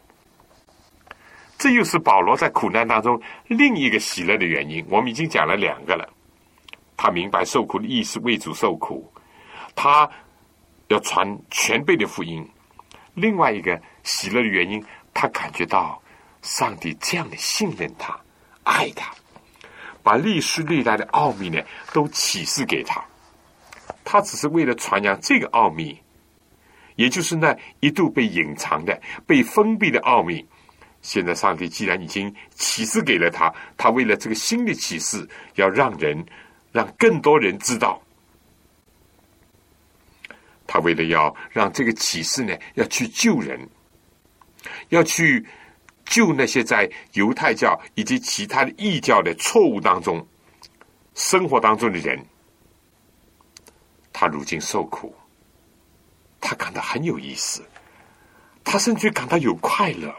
[1.59, 4.87] 这又是保罗在苦难当中另一个喜乐的原因。
[4.89, 6.09] 我们已经讲了两个了，
[6.97, 9.13] 他明白受苦的意思，为主受苦，
[9.75, 10.09] 他
[10.87, 12.49] 要传全备的福音。
[13.15, 16.01] 另外一个喜乐的原因，他感觉到
[16.43, 18.17] 上帝这样的信任他，
[18.63, 19.13] 爱他。
[20.01, 21.61] 把历史历代的奥秘呢，
[21.93, 23.05] 都启示给他。
[24.05, 26.01] 他只是为了传扬这个奥秘，
[26.95, 30.47] 也就是那一度被隐藏的、被封闭的奥秘。
[31.03, 36.25] 现在上帝既然已经启示给了他，他为了这个新的启示，要让人、
[36.73, 38.03] 让更多人知道。
[40.67, 43.69] 他为了要让这个启示呢，要去救人，
[44.89, 45.47] 要去。
[46.11, 50.27] 救那些在犹太教以及其他的异教的错误当中
[51.15, 52.19] 生活当中的人，
[54.11, 55.15] 他如今受苦，
[56.41, 57.63] 他感到很有意思，
[58.65, 60.11] 他甚至感到有快乐。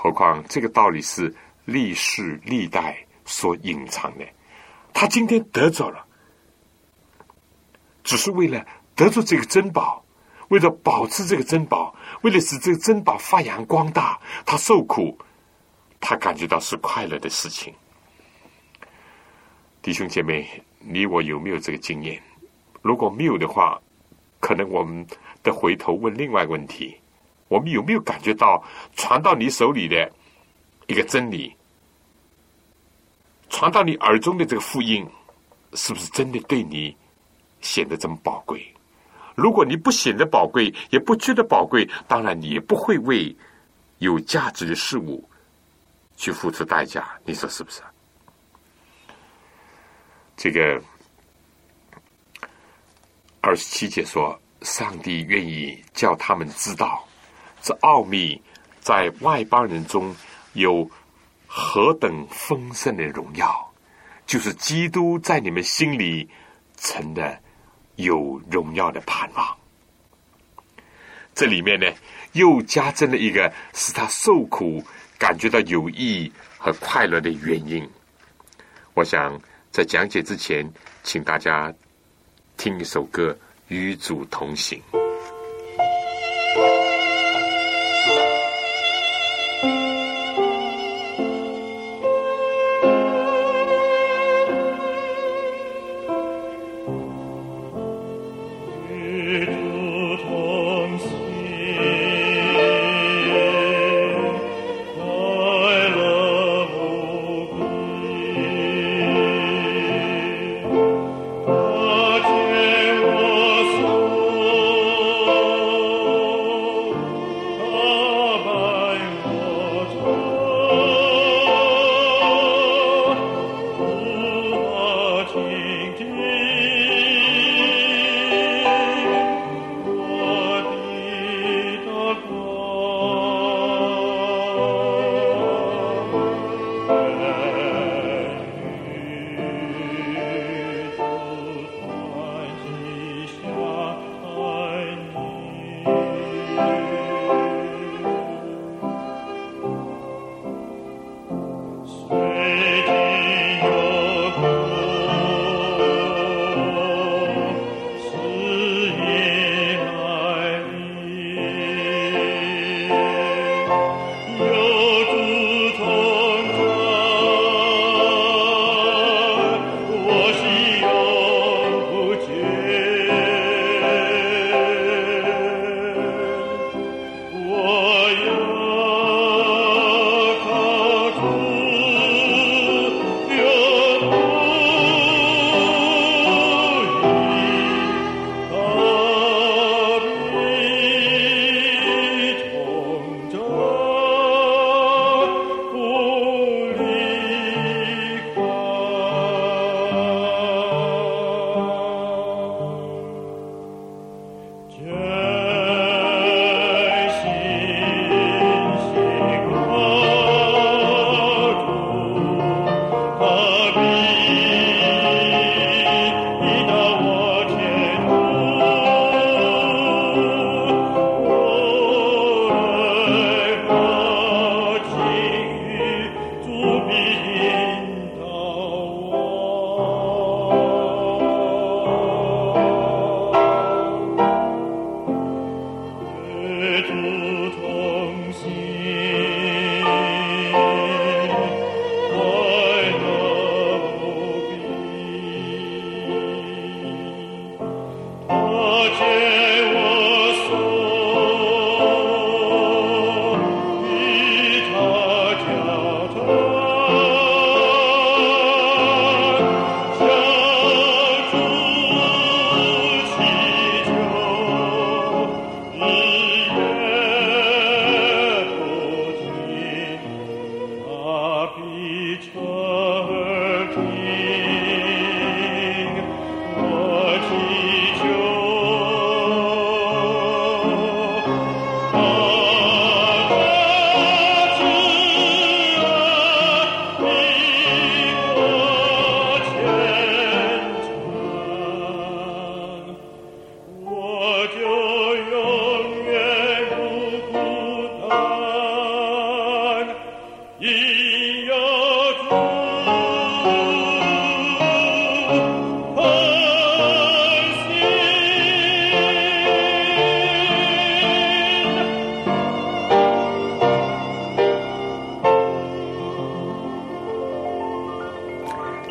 [0.00, 1.34] 何况这个道理是
[1.64, 4.24] 历世历代所隐藏的，
[4.94, 6.06] 他今天得着了，
[8.04, 10.04] 只是为了得着这个珍宝。
[10.50, 15.18] 为了保持这个珍宝，为了使这个珍宝发扬光大，他受苦，
[16.00, 17.74] 他感觉到是快乐的事情。
[19.82, 22.22] 弟兄姐妹，你我有没有这个经验？
[22.80, 23.78] 如果没有的话，
[24.40, 25.04] 可能我们
[25.42, 26.96] 得回头问另外一个问题：
[27.48, 28.62] 我们有没有感觉到
[28.94, 30.10] 传到你手里的
[30.86, 31.54] 一个真理，
[33.48, 35.06] 传到你耳中的这个福音，
[35.72, 36.96] 是不是真的对你
[37.60, 38.66] 显得这么宝贵？
[39.34, 43.34] 如果你不显得宝贵，也不觉得宝贵，当然你也不会为
[43.98, 45.28] 有价值的事物
[46.16, 47.18] 去付出代价。
[47.24, 47.80] 你说是不是？
[50.36, 50.82] 这个
[53.40, 57.07] 二十七节说，上帝愿意叫他们知道
[57.68, 58.40] 这奥秘，
[58.80, 60.16] 在外邦人中
[60.54, 60.90] 有
[61.46, 63.70] 何等丰盛的荣耀，
[64.26, 66.26] 就是基督在你们心里
[66.74, 67.38] 存的。
[67.96, 69.58] 有荣耀的盼望，
[71.34, 71.86] 这里面呢
[72.30, 74.80] 又加增了一个使他受苦
[75.18, 77.84] 感觉到有意义和快乐的原因。
[78.94, 79.36] 我想
[79.72, 80.64] 在讲解之前，
[81.02, 81.74] 请大家
[82.56, 83.32] 听一首歌
[83.66, 84.80] 《与主同行》。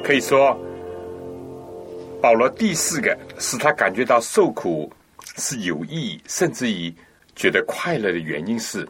[0.07, 0.57] 可以说，
[2.21, 4.89] 保罗第四个使他感觉到受苦
[5.35, 6.95] 是有意义，甚至于
[7.35, 8.87] 觉得快乐的原因是，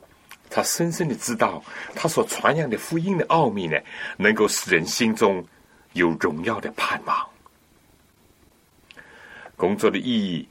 [0.47, 1.59] 他深深的知道
[1.95, 3.80] 他所传扬的福音的奥秘呢，
[4.15, 5.43] 能够使人心中
[5.93, 7.28] 有荣耀的盼望。
[9.55, 10.47] 工作的意义，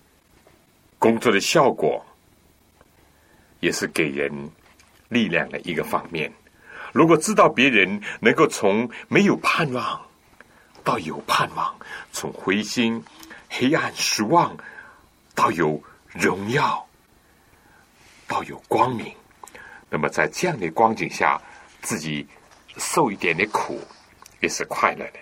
[0.98, 2.04] 工作的效果，
[3.60, 4.32] 也是给人
[5.10, 6.32] 力量的一个方面。
[6.92, 10.05] 如果知道别人能够从没有盼望，
[10.86, 11.76] 到有盼望，
[12.12, 13.04] 从灰心、
[13.50, 14.56] 黑暗、失望，
[15.34, 16.86] 到有荣耀，
[18.28, 19.12] 到有光明。
[19.90, 21.42] 那么在这样的光景下，
[21.82, 22.24] 自己
[22.76, 23.80] 受一点的苦，
[24.38, 25.18] 也是快乐的。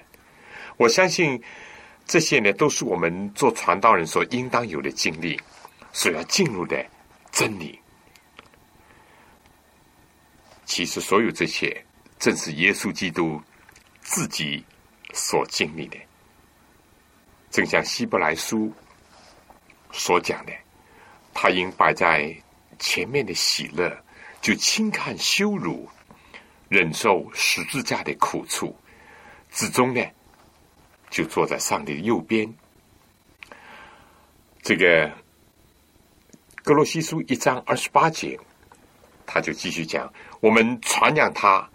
[0.76, 1.42] 我相信
[2.04, 5.40] 这些呢，都是我们做传道人所应当有的经历，
[5.94, 6.84] 所要进入的
[7.32, 7.80] 真理。
[10.66, 11.82] 其实，所有这些，
[12.18, 13.40] 正是耶稣基督
[14.02, 14.62] 自己。
[15.14, 15.96] 所经历的，
[17.48, 18.70] 正像希伯来书
[19.92, 20.52] 所讲的，
[21.32, 22.36] 他应摆在
[22.80, 23.96] 前面的喜乐，
[24.40, 25.88] 就轻看羞辱，
[26.68, 28.76] 忍受十字架的苦处，
[29.52, 30.04] 至终呢，
[31.10, 32.52] 就坐在上帝的右边。
[34.62, 35.08] 这个
[36.64, 38.36] 格罗西书一章二十八节，
[39.24, 41.70] 他就继续讲：我们传扬他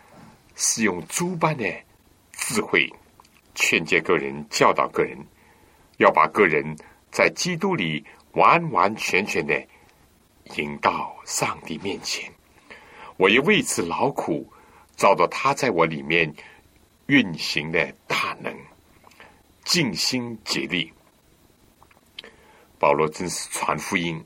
[0.55, 1.65] 是用诸般的
[2.33, 2.91] 智慧。
[3.61, 5.17] 劝诫个人，教导个人，
[5.97, 6.63] 要把个人
[7.11, 9.61] 在基督里完完全全的
[10.55, 12.31] 引到上帝面前。
[13.17, 14.49] 我也为此劳苦，
[14.95, 16.33] 找到他在我里面
[17.07, 18.57] 运行的大能，
[19.65, 20.93] 尽心竭力。
[22.79, 24.23] 保罗真是传福音，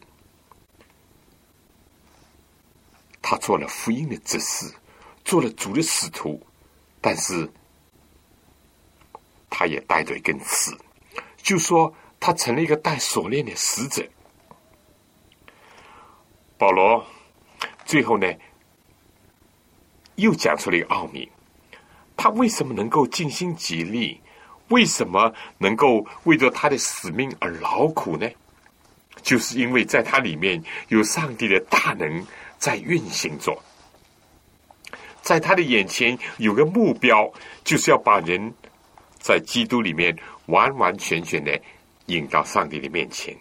[3.20, 4.72] 他做了福音的指示，
[5.26, 6.40] 做了主的使徒，
[7.02, 7.50] 但是。
[9.56, 10.76] 他也带着一根刺，
[11.38, 14.04] 就说他成了一个带锁链的使者。
[16.58, 17.06] 保罗
[17.86, 18.28] 最后呢，
[20.16, 21.30] 又讲出了一个奥秘：
[22.18, 24.20] 他为什么能够尽心竭力？
[24.70, 28.28] 为什么能够为着他的使命而劳苦呢？
[29.22, 32.26] 就是因为在他里面有上帝的大能
[32.58, 33.56] 在运行着，
[35.22, 37.32] 在他的眼前有个目标，
[37.64, 38.52] 就是要把人。
[39.24, 40.14] 在基督里面
[40.48, 41.58] 完完全全的
[42.08, 43.34] 引到上帝的面前。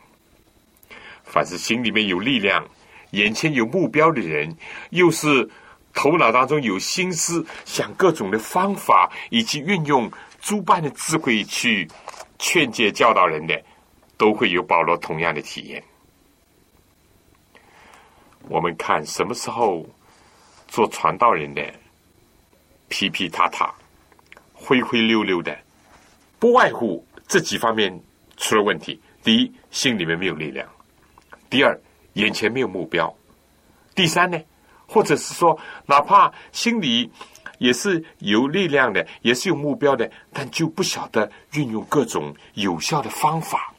[1.24, 2.64] 凡是心里面有力量、
[3.10, 4.56] 眼前有目标的人，
[4.90, 5.50] 又是
[5.92, 10.08] 头脑当中有心思想各种的方法，以及运用
[10.40, 11.88] 诸般的智慧去
[12.38, 13.60] 劝诫教导人的，
[14.16, 15.82] 都会有保罗同样的体验。
[18.48, 19.84] 我们看什么时候
[20.68, 21.74] 做传道人的
[22.88, 23.74] 皮皮塌塌、
[24.52, 25.56] 灰灰溜溜的。
[26.42, 28.02] 不外乎这几方面
[28.36, 30.66] 出了问题：第一，心里面没有力量；
[31.48, 31.80] 第二，
[32.14, 33.06] 眼前没有目标；
[33.94, 34.36] 第三呢，
[34.88, 37.08] 或者是说，哪怕心里
[37.58, 43.72] 也是有力量的，也是有目标的，但就不晓得运用各种有效的方法，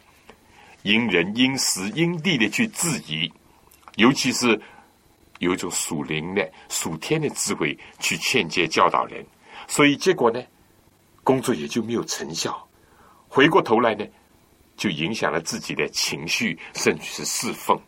[0.83, 3.29] 因人因时因地的去质疑，
[3.97, 4.57] 尤其是
[5.39, 9.21] 有一种属灵的、属天的智慧去劝诫教导人，
[9.67, 10.41] 所以结果呢？
[11.23, 12.67] 工作也就没有成效，
[13.29, 14.05] 回过头来呢，
[14.75, 17.79] 就影响了自己的情绪，甚至是侍奉。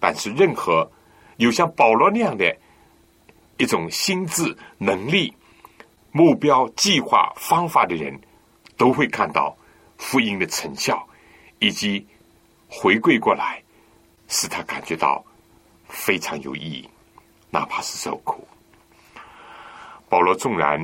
[0.00, 0.90] 但是任何
[1.36, 2.56] 有像保罗那样的
[3.58, 5.34] 一种心智能力、
[6.12, 8.18] 目标、计划、方法的人，
[8.76, 9.56] 都会看到
[9.96, 11.06] 福音的成效，
[11.58, 12.06] 以及
[12.68, 13.62] 回归过来，
[14.28, 15.24] 使他感觉到
[15.88, 16.88] 非常有意义，
[17.50, 18.46] 哪怕是受苦。
[20.08, 20.78] 保罗纵然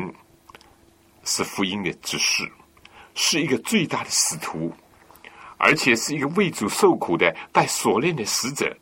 [1.24, 2.50] 是福音的指示，
[3.14, 4.72] 是一个最大的使徒，
[5.56, 8.76] 而且是一个为主受苦的带锁链的使者，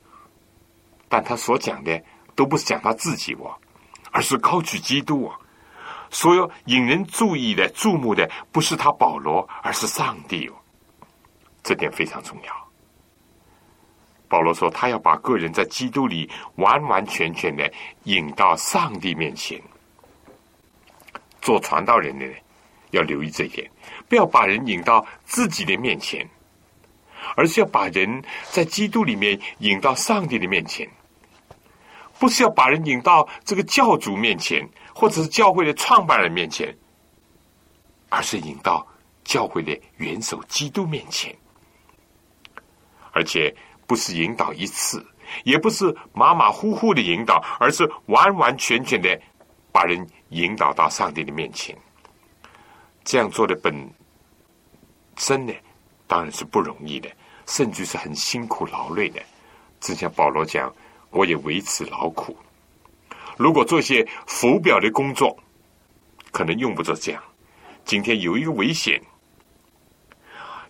[1.08, 2.02] 但他所讲的
[2.34, 3.54] 都不是讲他自己哦，
[4.10, 5.38] 而是高举基督啊！
[6.10, 10.54] 所有引人注意的、注目的，不是他保罗，而是上帝哦。
[11.62, 12.68] 这点非常重要。
[14.26, 17.70] 保罗说，他要把个人在基督里完完全全的
[18.04, 19.60] 引到上帝面前。
[21.48, 22.34] 做传道人的呢，
[22.90, 23.70] 要留意这一点，
[24.06, 26.28] 不要把人引到自己的面前，
[27.36, 30.86] 而是要把人在基督里面引到上帝的面前。
[32.18, 36.76] 不是要把人引到这个教主面前，或者是教会的创办人面前，
[38.10, 38.86] 而是引到
[39.24, 41.34] 教会的元首基督面前。
[43.12, 45.02] 而且不是引导一次，
[45.44, 49.18] 也不是马马虎虎的引导，而是完完全全的
[49.72, 50.06] 把人。
[50.30, 51.76] 引导到上帝的面前，
[53.04, 53.74] 这样做的本
[55.16, 55.52] 身呢，
[56.06, 57.10] 当然是不容易的，
[57.46, 59.20] 甚至是很辛苦劳累的。
[59.80, 60.74] 正像保罗讲，
[61.10, 62.36] 我也为此劳苦。
[63.36, 65.36] 如果做些浮表的工作，
[66.30, 67.22] 可能用不着这样。
[67.84, 69.00] 今天有一个危险，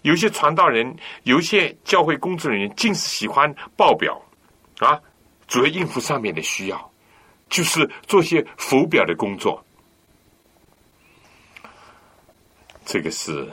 [0.03, 4.21] 有些传道人，有些教会工作人员，尽是喜欢报表
[4.79, 5.01] 啊，
[5.49, 6.93] 主要应付上面的需要。
[7.49, 9.65] 就是做些浮表的工作，
[12.85, 13.51] 这个是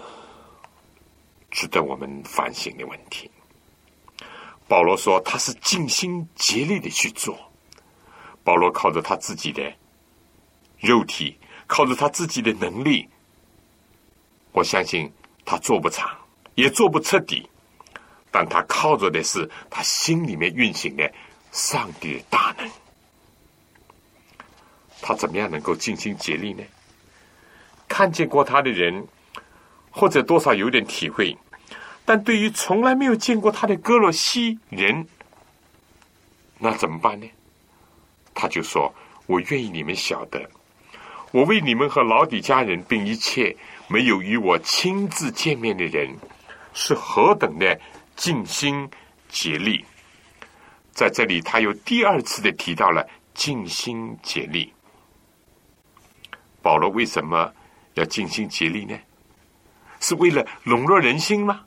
[1.52, 3.30] 值得我们反省的问题。
[4.68, 7.38] 保罗说他是尽心竭力的去做。
[8.44, 9.74] 保罗靠着他自己的
[10.80, 13.08] 肉体，靠着他自己的能力，
[14.52, 15.12] 我相信
[15.44, 16.16] 他做不长，
[16.54, 17.50] 也做不彻底。
[18.32, 21.12] 但他靠着的是他心里面运行的
[21.52, 22.70] 上帝的大能。
[25.02, 26.64] 他怎么样能够尽心竭力呢？
[27.88, 29.08] 看见过他的人，
[29.92, 31.38] 或者多少有点体会，
[32.04, 35.08] 但对于从来没有见过他的哥罗西人，
[36.58, 37.28] 那怎么办呢？
[38.34, 38.94] 他就说
[39.28, 40.50] ：“我愿意你们晓得，
[41.32, 43.56] 我为你们和老底家人，并一切
[43.88, 46.14] 没有与我亲自见面的人，
[46.74, 47.80] 是何等的
[48.16, 48.90] 尽心
[49.30, 49.86] 竭力。”
[50.92, 54.74] 在这里，他又第二次的提到了尽心竭力。
[56.66, 57.54] 保罗为什么
[57.94, 58.98] 要尽心竭力呢？
[60.00, 61.62] 是为了笼络人心吗？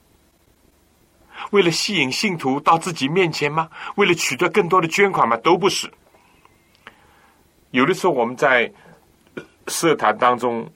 [1.52, 3.68] 为了吸引信徒到自己面前吗？
[3.94, 5.36] 为了取得更多的捐款吗？
[5.36, 5.88] 都不是。
[7.70, 8.72] 有的时候我们在
[9.68, 10.68] 社团当中，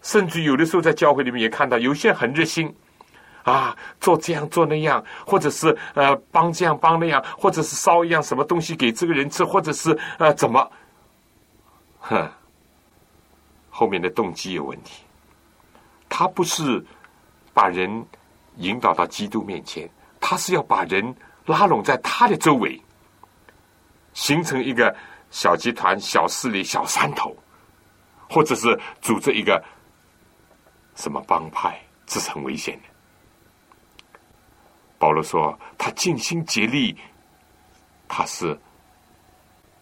[0.00, 2.74] 甚至有的时候在教会里面也看到，有些人很热心
[3.42, 10.72] 啊，做这样做那样，或者是呃帮这样帮那样，或者是烧一样什么东西给这个人吃，或者是呃怎么，
[12.00, 12.30] 哼。
[13.74, 15.02] 后面的动机有问题，
[16.06, 16.84] 他不是
[17.54, 18.06] 把人
[18.56, 19.88] 引导到基督面前，
[20.20, 21.02] 他是要把人
[21.46, 22.78] 拉拢在他的周围，
[24.12, 24.94] 形成一个
[25.30, 27.34] 小集团、小势力、小山头，
[28.28, 29.64] 或者是组织一个
[30.94, 32.88] 什么帮派，这是很危险的。
[34.98, 36.94] 保罗说，他尽心竭力，
[38.06, 38.54] 他是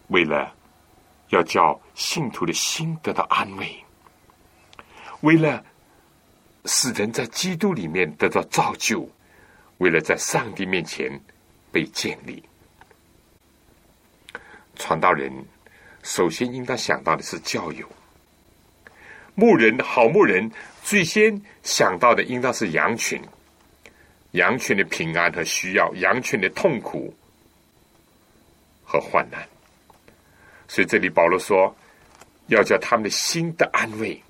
[0.07, 0.49] 为了。
[1.31, 3.80] 要叫信徒的心得到安慰，
[5.21, 5.63] 为了
[6.65, 9.09] 使人在基督里面得到造就，
[9.77, 11.09] 为了在上帝面前
[11.71, 12.43] 被建立，
[14.75, 15.31] 传道人
[16.03, 17.87] 首先应当想到的是教友。
[19.33, 20.51] 牧人好牧人
[20.83, 23.21] 最先想到的应当是羊群，
[24.31, 27.13] 羊群的平安和需要，羊群的痛苦
[28.83, 29.47] 和患难。
[30.67, 31.75] 所以这里保罗说，
[32.47, 34.21] 要叫他们的心的安慰，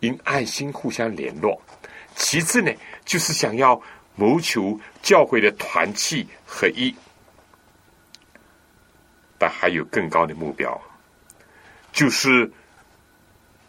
[0.00, 1.60] 因爱心互相联络。
[2.14, 2.72] 其次呢，
[3.04, 3.80] 就是想要
[4.14, 6.94] 谋求教会的团契合一。
[9.36, 10.80] 但还有更高的目标，
[11.92, 12.50] 就是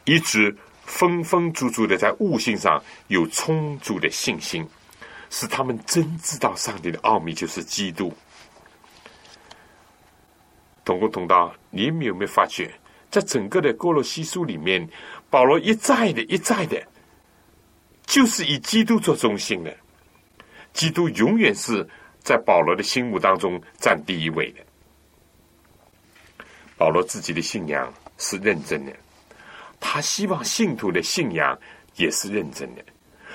[0.06, 0.56] 一直
[0.86, 4.66] 丰丰足足的在悟性上有充足的信心，
[5.32, 8.14] 使他们真知道上帝的奥秘就是基督。
[10.86, 12.72] 同工同道，你们有没有发觉，
[13.10, 14.88] 在整个的哥罗西书里面，
[15.36, 16.82] 保罗一再的、一再的，
[18.06, 19.78] 就是以基督做中心的。
[20.72, 21.86] 基督永远是
[22.24, 24.62] 在保罗的心目当中占第一位的。
[26.78, 28.94] 保罗自己的信仰是认真的，
[29.78, 31.60] 他希望信徒的信仰
[31.98, 32.82] 也是认真的。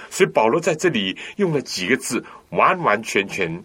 [0.09, 3.63] 所以保罗在这里用了几个字，完完全全、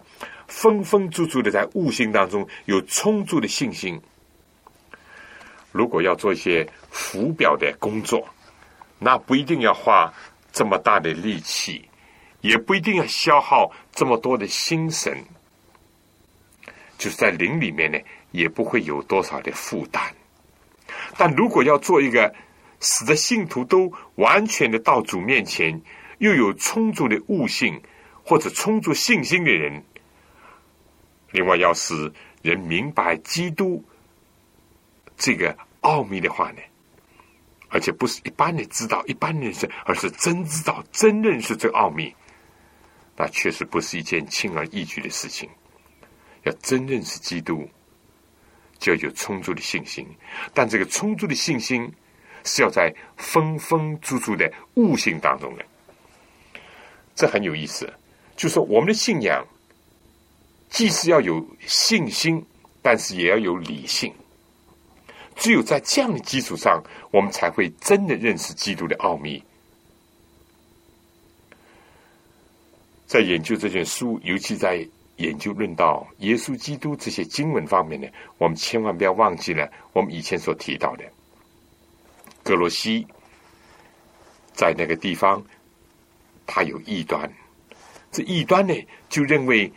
[0.48, 3.98] 丰丰足足的在悟性当中有充足的信心。
[5.72, 8.26] 如果要做一些浮表的工作，
[8.98, 10.12] 那不一定要花
[10.54, 11.90] 这么大的力气，
[12.40, 15.22] 也不一定要消耗这么多的心神，
[16.98, 18.00] 就是在灵里面呢，
[18.32, 20.02] 也不会有多少的负担。
[21.18, 22.34] 但如果要做一个
[22.80, 25.82] 使得信徒都完全的到主面前，
[26.20, 27.82] 又有充足的悟性
[28.24, 29.84] 或者充足信心的人，
[31.32, 32.10] 另外要使
[32.42, 33.84] 人明白基督
[35.18, 36.62] 这个奥秘的话呢，
[37.76, 42.16] 而且不是一般的知道、一般认识，而是真知道、真认识这个奥秘，
[43.18, 45.50] 那确实不是一件轻而易举的事情。
[46.44, 47.68] 要真认识基督，
[48.80, 50.08] 就要有充足的信心，
[50.54, 51.92] 但这个充足的信心
[52.46, 55.66] 是要在丰丰足足的悟性当中的。
[57.14, 57.94] 这很有意思，
[58.38, 59.46] 就说我们的信仰，
[60.70, 62.42] 既是要有信心，
[62.82, 64.14] 但是也要有理性。
[65.36, 66.82] 只有在这样的基础上，
[67.12, 69.44] 我们才会真的认识基督的奥秘。
[73.06, 78.08] 在研究这卷书，尤其在研究论到耶稣基督这些经文方面呢，
[78.38, 81.04] 我们千万不要忘记了我们以前所提到的
[82.44, 83.06] 格罗西，
[84.54, 85.44] 在那个地方。
[86.48, 87.28] 他有异端，
[88.12, 88.74] 这异端呢，
[89.10, 89.74] 就认为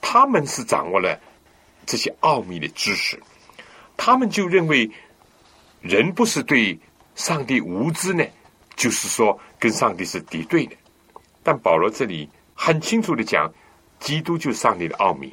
[0.00, 1.16] 他们是掌握了
[1.86, 3.16] 这些奥秘的知识，
[4.02, 4.90] 他们就认为
[5.82, 6.80] 人不是对
[7.16, 8.24] 上帝无知呢，
[8.74, 10.74] 就是说跟上帝是敌对的。
[11.42, 13.52] 但保罗这里很清楚的讲，
[13.98, 15.30] 基督就是上帝的奥秘，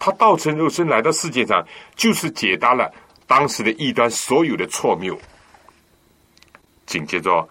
[0.00, 1.64] 他道成肉身来到世界上，
[1.94, 2.92] 就是解答了
[3.28, 5.16] 当时的异端所有的错谬。
[6.86, 7.48] 紧接着。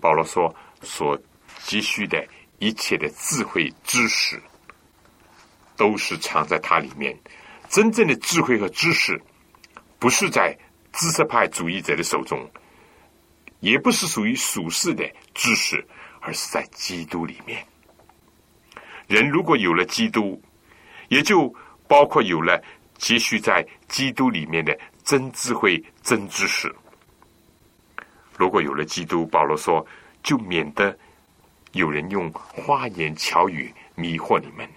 [0.00, 1.16] 保罗说：“所
[1.62, 2.26] 积蓄的
[2.58, 4.40] 一切的智慧知识，
[5.76, 7.14] 都是藏在它里面。
[7.70, 9.18] 真正的智慧和知识，
[10.00, 10.58] 不是在
[10.92, 12.50] 知识派主义者的手中，
[13.60, 15.86] 也不是属于属世的知识，
[16.20, 17.64] 而是在基督里面。
[19.06, 20.42] 人如果有了基督，
[21.08, 21.54] 也就
[21.86, 22.60] 包括有了
[22.98, 26.74] 积蓄在基督里面的真智慧、真知识。”
[28.36, 29.86] 如果有了基督，保罗说，
[30.24, 30.98] 就免得
[31.70, 34.68] 有人用花言巧语迷惑你们。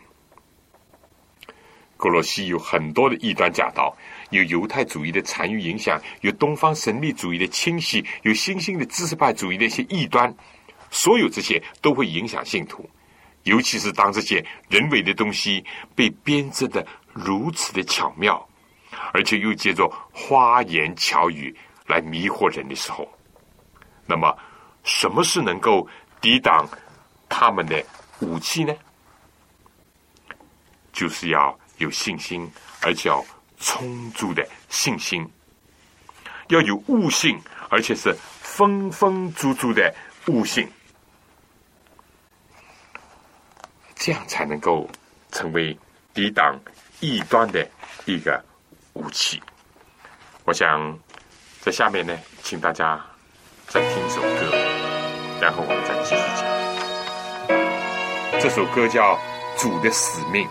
[2.03, 3.95] 格罗西有很多的异端假道，
[4.29, 10.35] 有犹太主义的残余影响，有东方神秘主义的侵袭，有新兴的知识派主义的一些异端，
[10.91, 12.85] 所有这些都会影响信徒。
[13.43, 15.63] 尤其是当这些人为的东西
[15.95, 18.45] 被编织的如此的巧妙，
[19.13, 21.55] 而且又借着花言巧语
[21.87, 23.07] 来迷惑人的时候。
[24.05, 24.37] 那么，
[24.83, 25.87] 什么是能够
[26.19, 26.67] 抵挡
[27.29, 27.81] 他们的
[28.19, 28.75] 武器呢？
[30.91, 32.49] 就是要有信心，
[32.81, 33.23] 而且要
[33.59, 35.27] 充足的信心，
[36.49, 39.93] 要有悟性，而且是丰丰足足的
[40.27, 40.69] 悟性，
[43.95, 44.89] 这样才能够
[45.31, 45.77] 成为
[46.13, 46.59] 抵挡
[46.99, 47.67] 异端的
[48.05, 48.43] 一个
[48.93, 49.41] 武器。
[50.45, 50.99] 我想
[51.61, 53.03] 在下面呢，请大家。
[53.69, 54.51] 再听一首歌，
[55.41, 56.43] 然后我们再继续讲。
[58.39, 59.15] 这首歌叫
[59.57, 60.45] 《主的使命》。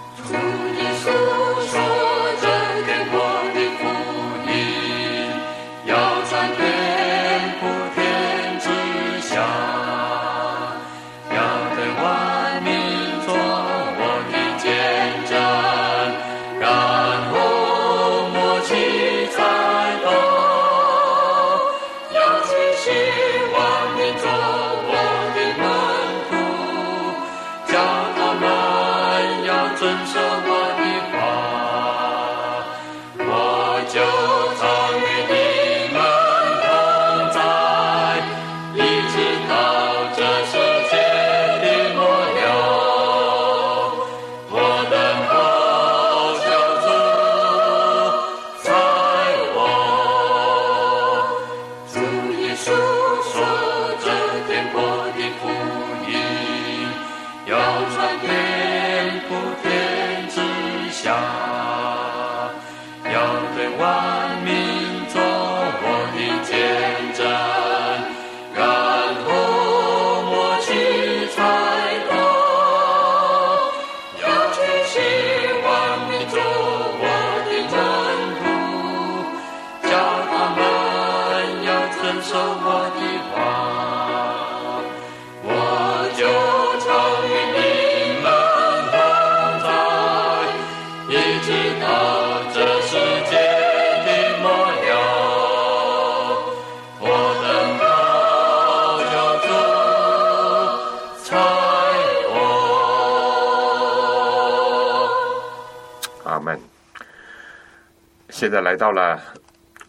[108.43, 109.23] 现在来到了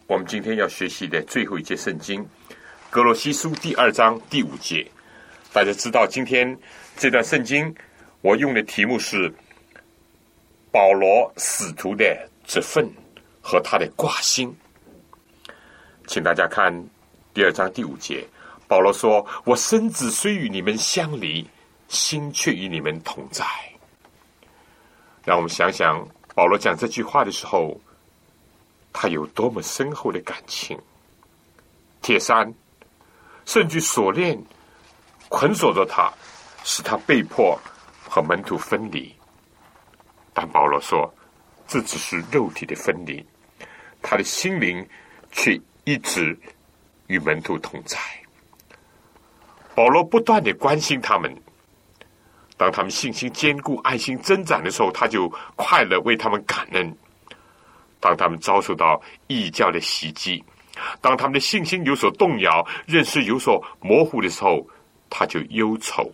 [0.06, 2.24] 我们今天要学习的最后一节圣经
[2.91, 4.88] 《格罗西书》第二章第五节。
[5.51, 6.56] 大家知道，今天
[6.95, 7.74] 这段圣经
[8.22, 9.34] 我用的题目是
[10.72, 12.88] 保罗使徒的职分
[13.41, 14.56] 和他的挂心。
[16.06, 16.72] 请大家看
[17.34, 18.24] 第二章第五节，
[18.68, 21.43] 保罗说：“我身子虽与你们相离，
[21.88, 23.43] 心却与你们同在。”
[25.26, 27.82] 让我们想想，保罗讲这句话的时候。
[28.94, 30.80] 他有多么深厚的感情？
[32.02, 32.54] 铁山
[33.46, 34.41] 甚至锁链
[35.30, 36.14] 捆锁着他，
[36.64, 37.60] 使他被迫
[38.08, 39.14] 和门徒分离。
[40.34, 41.14] 但保罗说，
[41.68, 43.26] 这只是肉体的分离，
[44.02, 44.88] 他的心灵
[45.32, 46.38] 却一直
[47.08, 47.98] 与门徒同在。
[49.76, 51.36] 保罗不断的关心他们，
[52.58, 56.96] 当他们信心坚固、爱心增长的时候，他就快乐为他们感恩。
[58.04, 60.43] 当他们遭受到异教的袭击，
[60.99, 64.68] 当他们的信心有所动摇、认识有所模糊的时候，
[65.10, 66.12] 他就忧愁。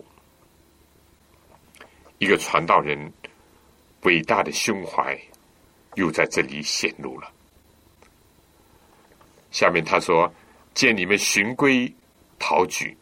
[2.18, 3.12] 一个传道人
[4.02, 5.18] 伟大的胸怀
[5.96, 7.28] 又在这里显露了。
[9.50, 10.32] 下面他说
[10.72, 11.92] ：“见你们循规
[12.38, 12.96] 蹈矩，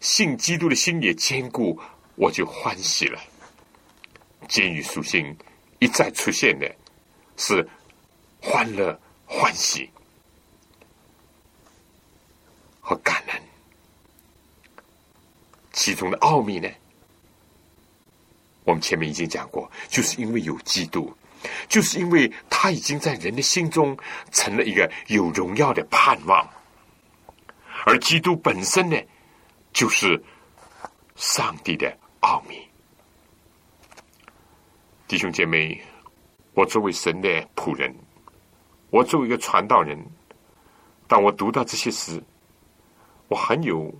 [0.00, 1.78] 信基督的心也坚固，
[2.16, 3.20] 我就欢喜了。”
[4.48, 5.32] 监狱属性
[5.78, 6.68] 一再出现的
[7.36, 7.64] 是。
[8.42, 9.88] 欢乐、欢喜
[12.80, 13.42] 和感恩，
[15.72, 16.68] 其中的奥秘呢？
[18.64, 21.16] 我们前面已经讲过，就是因为有基督，
[21.68, 23.96] 就是因为他已经在人的心中
[24.32, 26.48] 成了一个有荣耀的盼望，
[27.86, 28.96] 而基督本身呢，
[29.72, 30.20] 就是
[31.14, 32.60] 上帝的奥秘。
[35.06, 35.80] 弟兄姐妹，
[36.54, 37.94] 我作为神的仆人。
[38.92, 39.98] 我作为一个传道人，
[41.08, 42.22] 当我读到这些时，
[43.28, 43.90] 我很有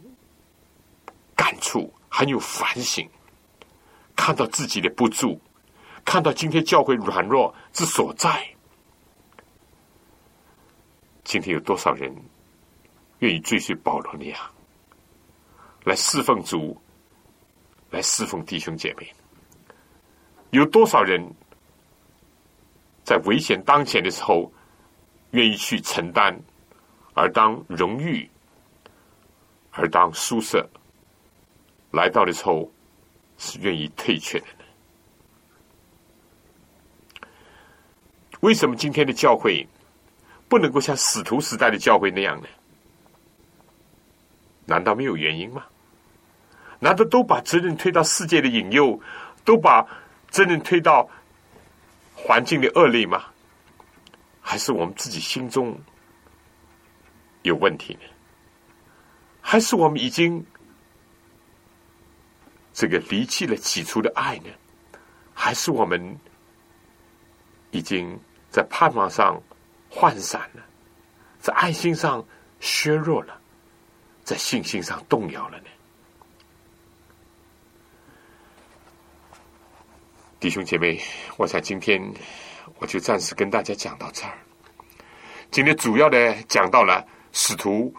[1.34, 3.08] 感触，很有反省。
[4.14, 5.40] 看到自己的不足，
[6.04, 8.46] 看到今天教会软弱之所在，
[11.24, 12.14] 今天有多少人
[13.20, 14.38] 愿意追随保罗那样
[15.84, 16.78] 来侍奉主，
[17.90, 19.10] 来侍奉弟兄姐妹？
[20.50, 21.26] 有多少人
[23.02, 24.52] 在危险当前的时候？
[25.32, 26.40] 愿意去承担，
[27.14, 28.30] 而当荣誉，
[29.70, 30.64] 而当舒适
[31.90, 32.70] 来到的时候，
[33.36, 34.64] 是愿意退却的呢？
[38.40, 39.66] 为什么今天的教会
[40.48, 42.48] 不能够像使徒时代的教会那样呢？
[44.66, 45.64] 难道没有原因吗？
[46.78, 49.00] 难道都把责任推到世界的引诱，
[49.44, 49.86] 都把
[50.28, 51.08] 责任推到
[52.14, 53.31] 环境的恶劣吗？
[54.44, 55.80] 还是我们自己心中
[57.42, 58.00] 有问题呢？
[59.40, 60.44] 还是我们已经
[62.74, 64.50] 这个离弃了起初的爱呢？
[65.32, 66.18] 还是我们
[67.70, 68.18] 已经
[68.50, 69.40] 在盼望上
[69.90, 70.62] 涣散了，
[71.40, 72.22] 在爱心上
[72.60, 73.40] 削弱了，
[74.24, 75.66] 在信心上动摇了呢？
[80.40, 81.00] 弟兄姐妹，
[81.36, 82.12] 我想今天。
[82.82, 84.36] 我就暂时跟大家讲到这儿。
[85.52, 87.94] 今天主要的讲到了使徒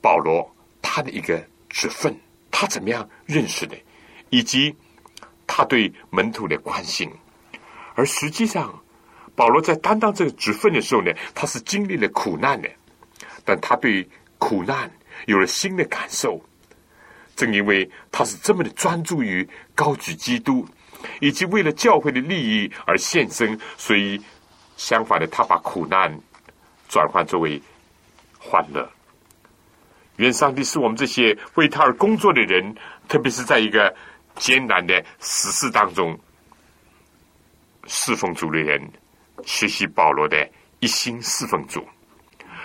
[0.00, 0.50] 保罗
[0.80, 1.38] 他的一个
[1.68, 2.18] 职分，
[2.50, 3.76] 他怎么样认识的，
[4.30, 4.74] 以及
[5.46, 7.12] 他对门徒的关心。
[7.94, 8.82] 而实际上，
[9.36, 12.70] 保罗在担当这个职分的时候呢，他是经历了苦难的，
[13.44, 14.08] 但他对
[14.38, 14.90] 苦难
[15.26, 16.42] 有了新的感受。
[17.36, 20.66] 正因为他是这么的专注于高举基督。
[21.20, 24.20] 以及为了教会的利益而献身，所以
[24.76, 26.20] 相反的，他把苦难
[26.88, 27.60] 转换作为
[28.38, 28.88] 欢乐。
[30.16, 32.74] 愿上帝是我们这些为他而工作的人，
[33.08, 33.94] 特别是在一个
[34.36, 36.18] 艰难的时事当中
[37.86, 38.80] 侍奉主的人，
[39.44, 40.48] 学习保罗的
[40.80, 41.86] 一心侍奉主，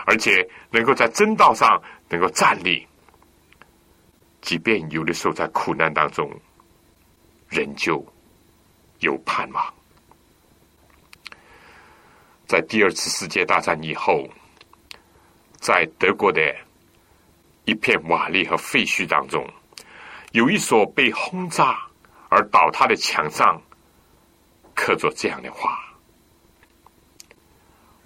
[0.08, 1.80] 而且能够在真道上
[2.10, 2.88] 能够站立，
[4.42, 6.30] 即便有的时候在苦难当中，
[7.50, 8.04] 仍旧。
[9.04, 9.74] 有盼望，
[12.48, 14.26] 在第二次世界大战以后，
[15.60, 16.42] 在德国的
[17.66, 19.46] 一片瓦砾和废墟当中，
[20.32, 21.86] 有一所被轰炸
[22.30, 23.62] 而倒塌的墙上，
[24.74, 25.78] 刻着这样的话：“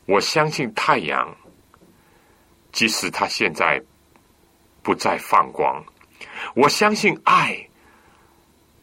[0.05, 1.37] 我相信太阳，
[2.71, 3.79] 即使它现在
[4.81, 5.79] 不再放光；
[6.55, 7.63] 我相信爱。”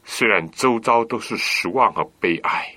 [0.05, 2.75] 虽然周遭都是失望和悲哀，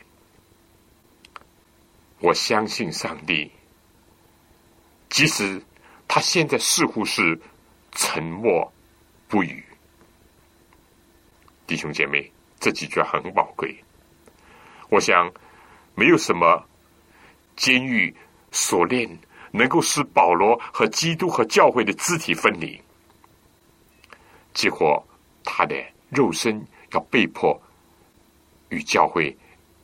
[2.19, 3.51] 我相信上帝，
[5.09, 5.61] 即使
[6.07, 7.39] 他现在似乎是
[7.91, 8.71] 沉默
[9.27, 9.63] 不语。
[11.67, 13.77] 弟兄姐妹，这几句很宝贵。
[14.89, 15.31] 我想，
[15.95, 16.65] 没有什么
[17.57, 18.15] 监狱
[18.51, 19.19] 锁链
[19.51, 22.81] 能够使保罗和基督和教会的肢体分离，
[24.53, 25.05] 结果
[25.43, 25.75] 他的
[26.09, 27.61] 肉身要被迫
[28.69, 29.37] 与教会。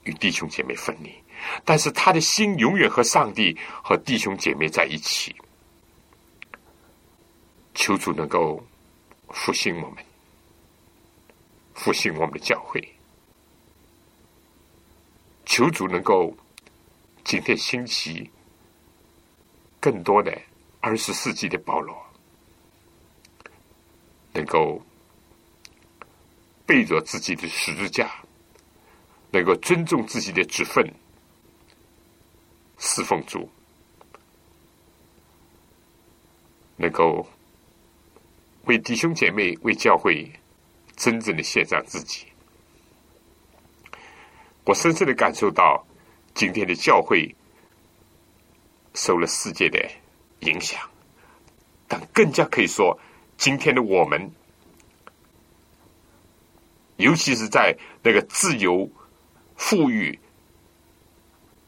[0.05, 1.15] 与弟兄姐妹分离，
[1.63, 5.33] 但是他的心永远和上帝和弟兄姐妹在一起。
[7.73, 8.61] 求主能够
[9.29, 10.03] 复兴我们，
[11.73, 12.85] 复兴我们的教会。
[15.45, 16.35] 求主能够
[17.23, 18.29] 今天兴起
[19.79, 20.37] 更多的
[20.81, 21.95] 二十世纪的保罗，
[24.33, 24.81] 能够
[26.65, 28.11] 背着自己的十字架。
[29.35, 30.93] 能够尊重自己的职分，
[32.77, 33.49] 侍奉主，
[36.75, 37.27] 能够
[38.65, 40.31] 为弟兄姐妹、为教会
[40.95, 42.27] 真正的献上自己。
[44.65, 45.83] 我深深的感受到，
[46.35, 47.35] 今天的教会
[48.93, 49.83] 受了世界的
[50.41, 50.79] 影响，
[51.87, 52.95] 但更加可以说，
[53.35, 54.31] 今天的我们，
[56.97, 58.89] 尤其是在那个自由。
[59.55, 60.19] 富裕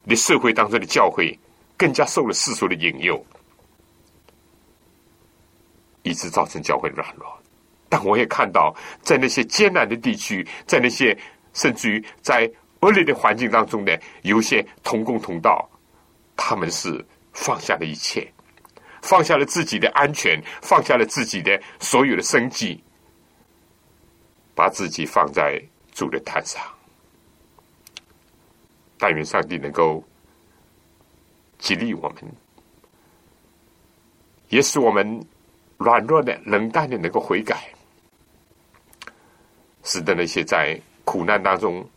[0.07, 1.39] 的社会当中的教会，
[1.77, 3.23] 更加受了世俗的引诱，
[6.01, 7.31] 以致造成教会软弱。
[7.87, 11.15] 但我也看到，在那些艰难的地区，在那些
[11.53, 12.51] 甚至于在
[12.81, 15.69] 恶劣的环境当中呢，有些同工同道，
[16.35, 18.27] 他们是放下了一切，
[19.03, 22.83] 放下了自己的安全，放下了自己的所有的生计，
[24.55, 25.61] 把自己放在
[25.93, 26.61] 主的坛上。
[28.97, 30.01] 但愿上帝能够
[31.59, 32.23] 激励我们，
[34.49, 35.23] 也使我们
[35.77, 37.69] 软弱的、冷淡的能够悔改，
[39.83, 41.87] 使得那些在苦难当中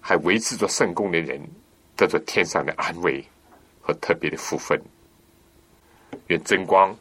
[0.00, 1.42] 还维持着圣功的人
[1.96, 3.22] 得着天上的安慰
[3.82, 4.80] 和特别的福分。
[6.28, 6.96] 愿真光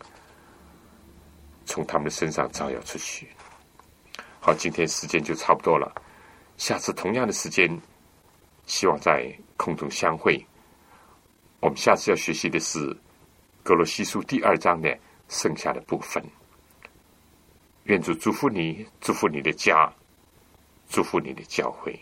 [1.65, 3.27] 从他们的身上照耀出去。
[4.49, 5.93] 到，今天时间就差不多了，
[6.57, 7.79] 下次同样的时间。
[8.65, 10.43] 希望在空中相会。
[11.59, 12.79] 我们下次要学习的是
[13.63, 14.97] 《格罗西书》第二章的
[15.27, 16.23] 剩下的部分。
[17.83, 19.91] 愿主祝福你，祝福你的家，
[20.87, 21.99] 祝福你的教会。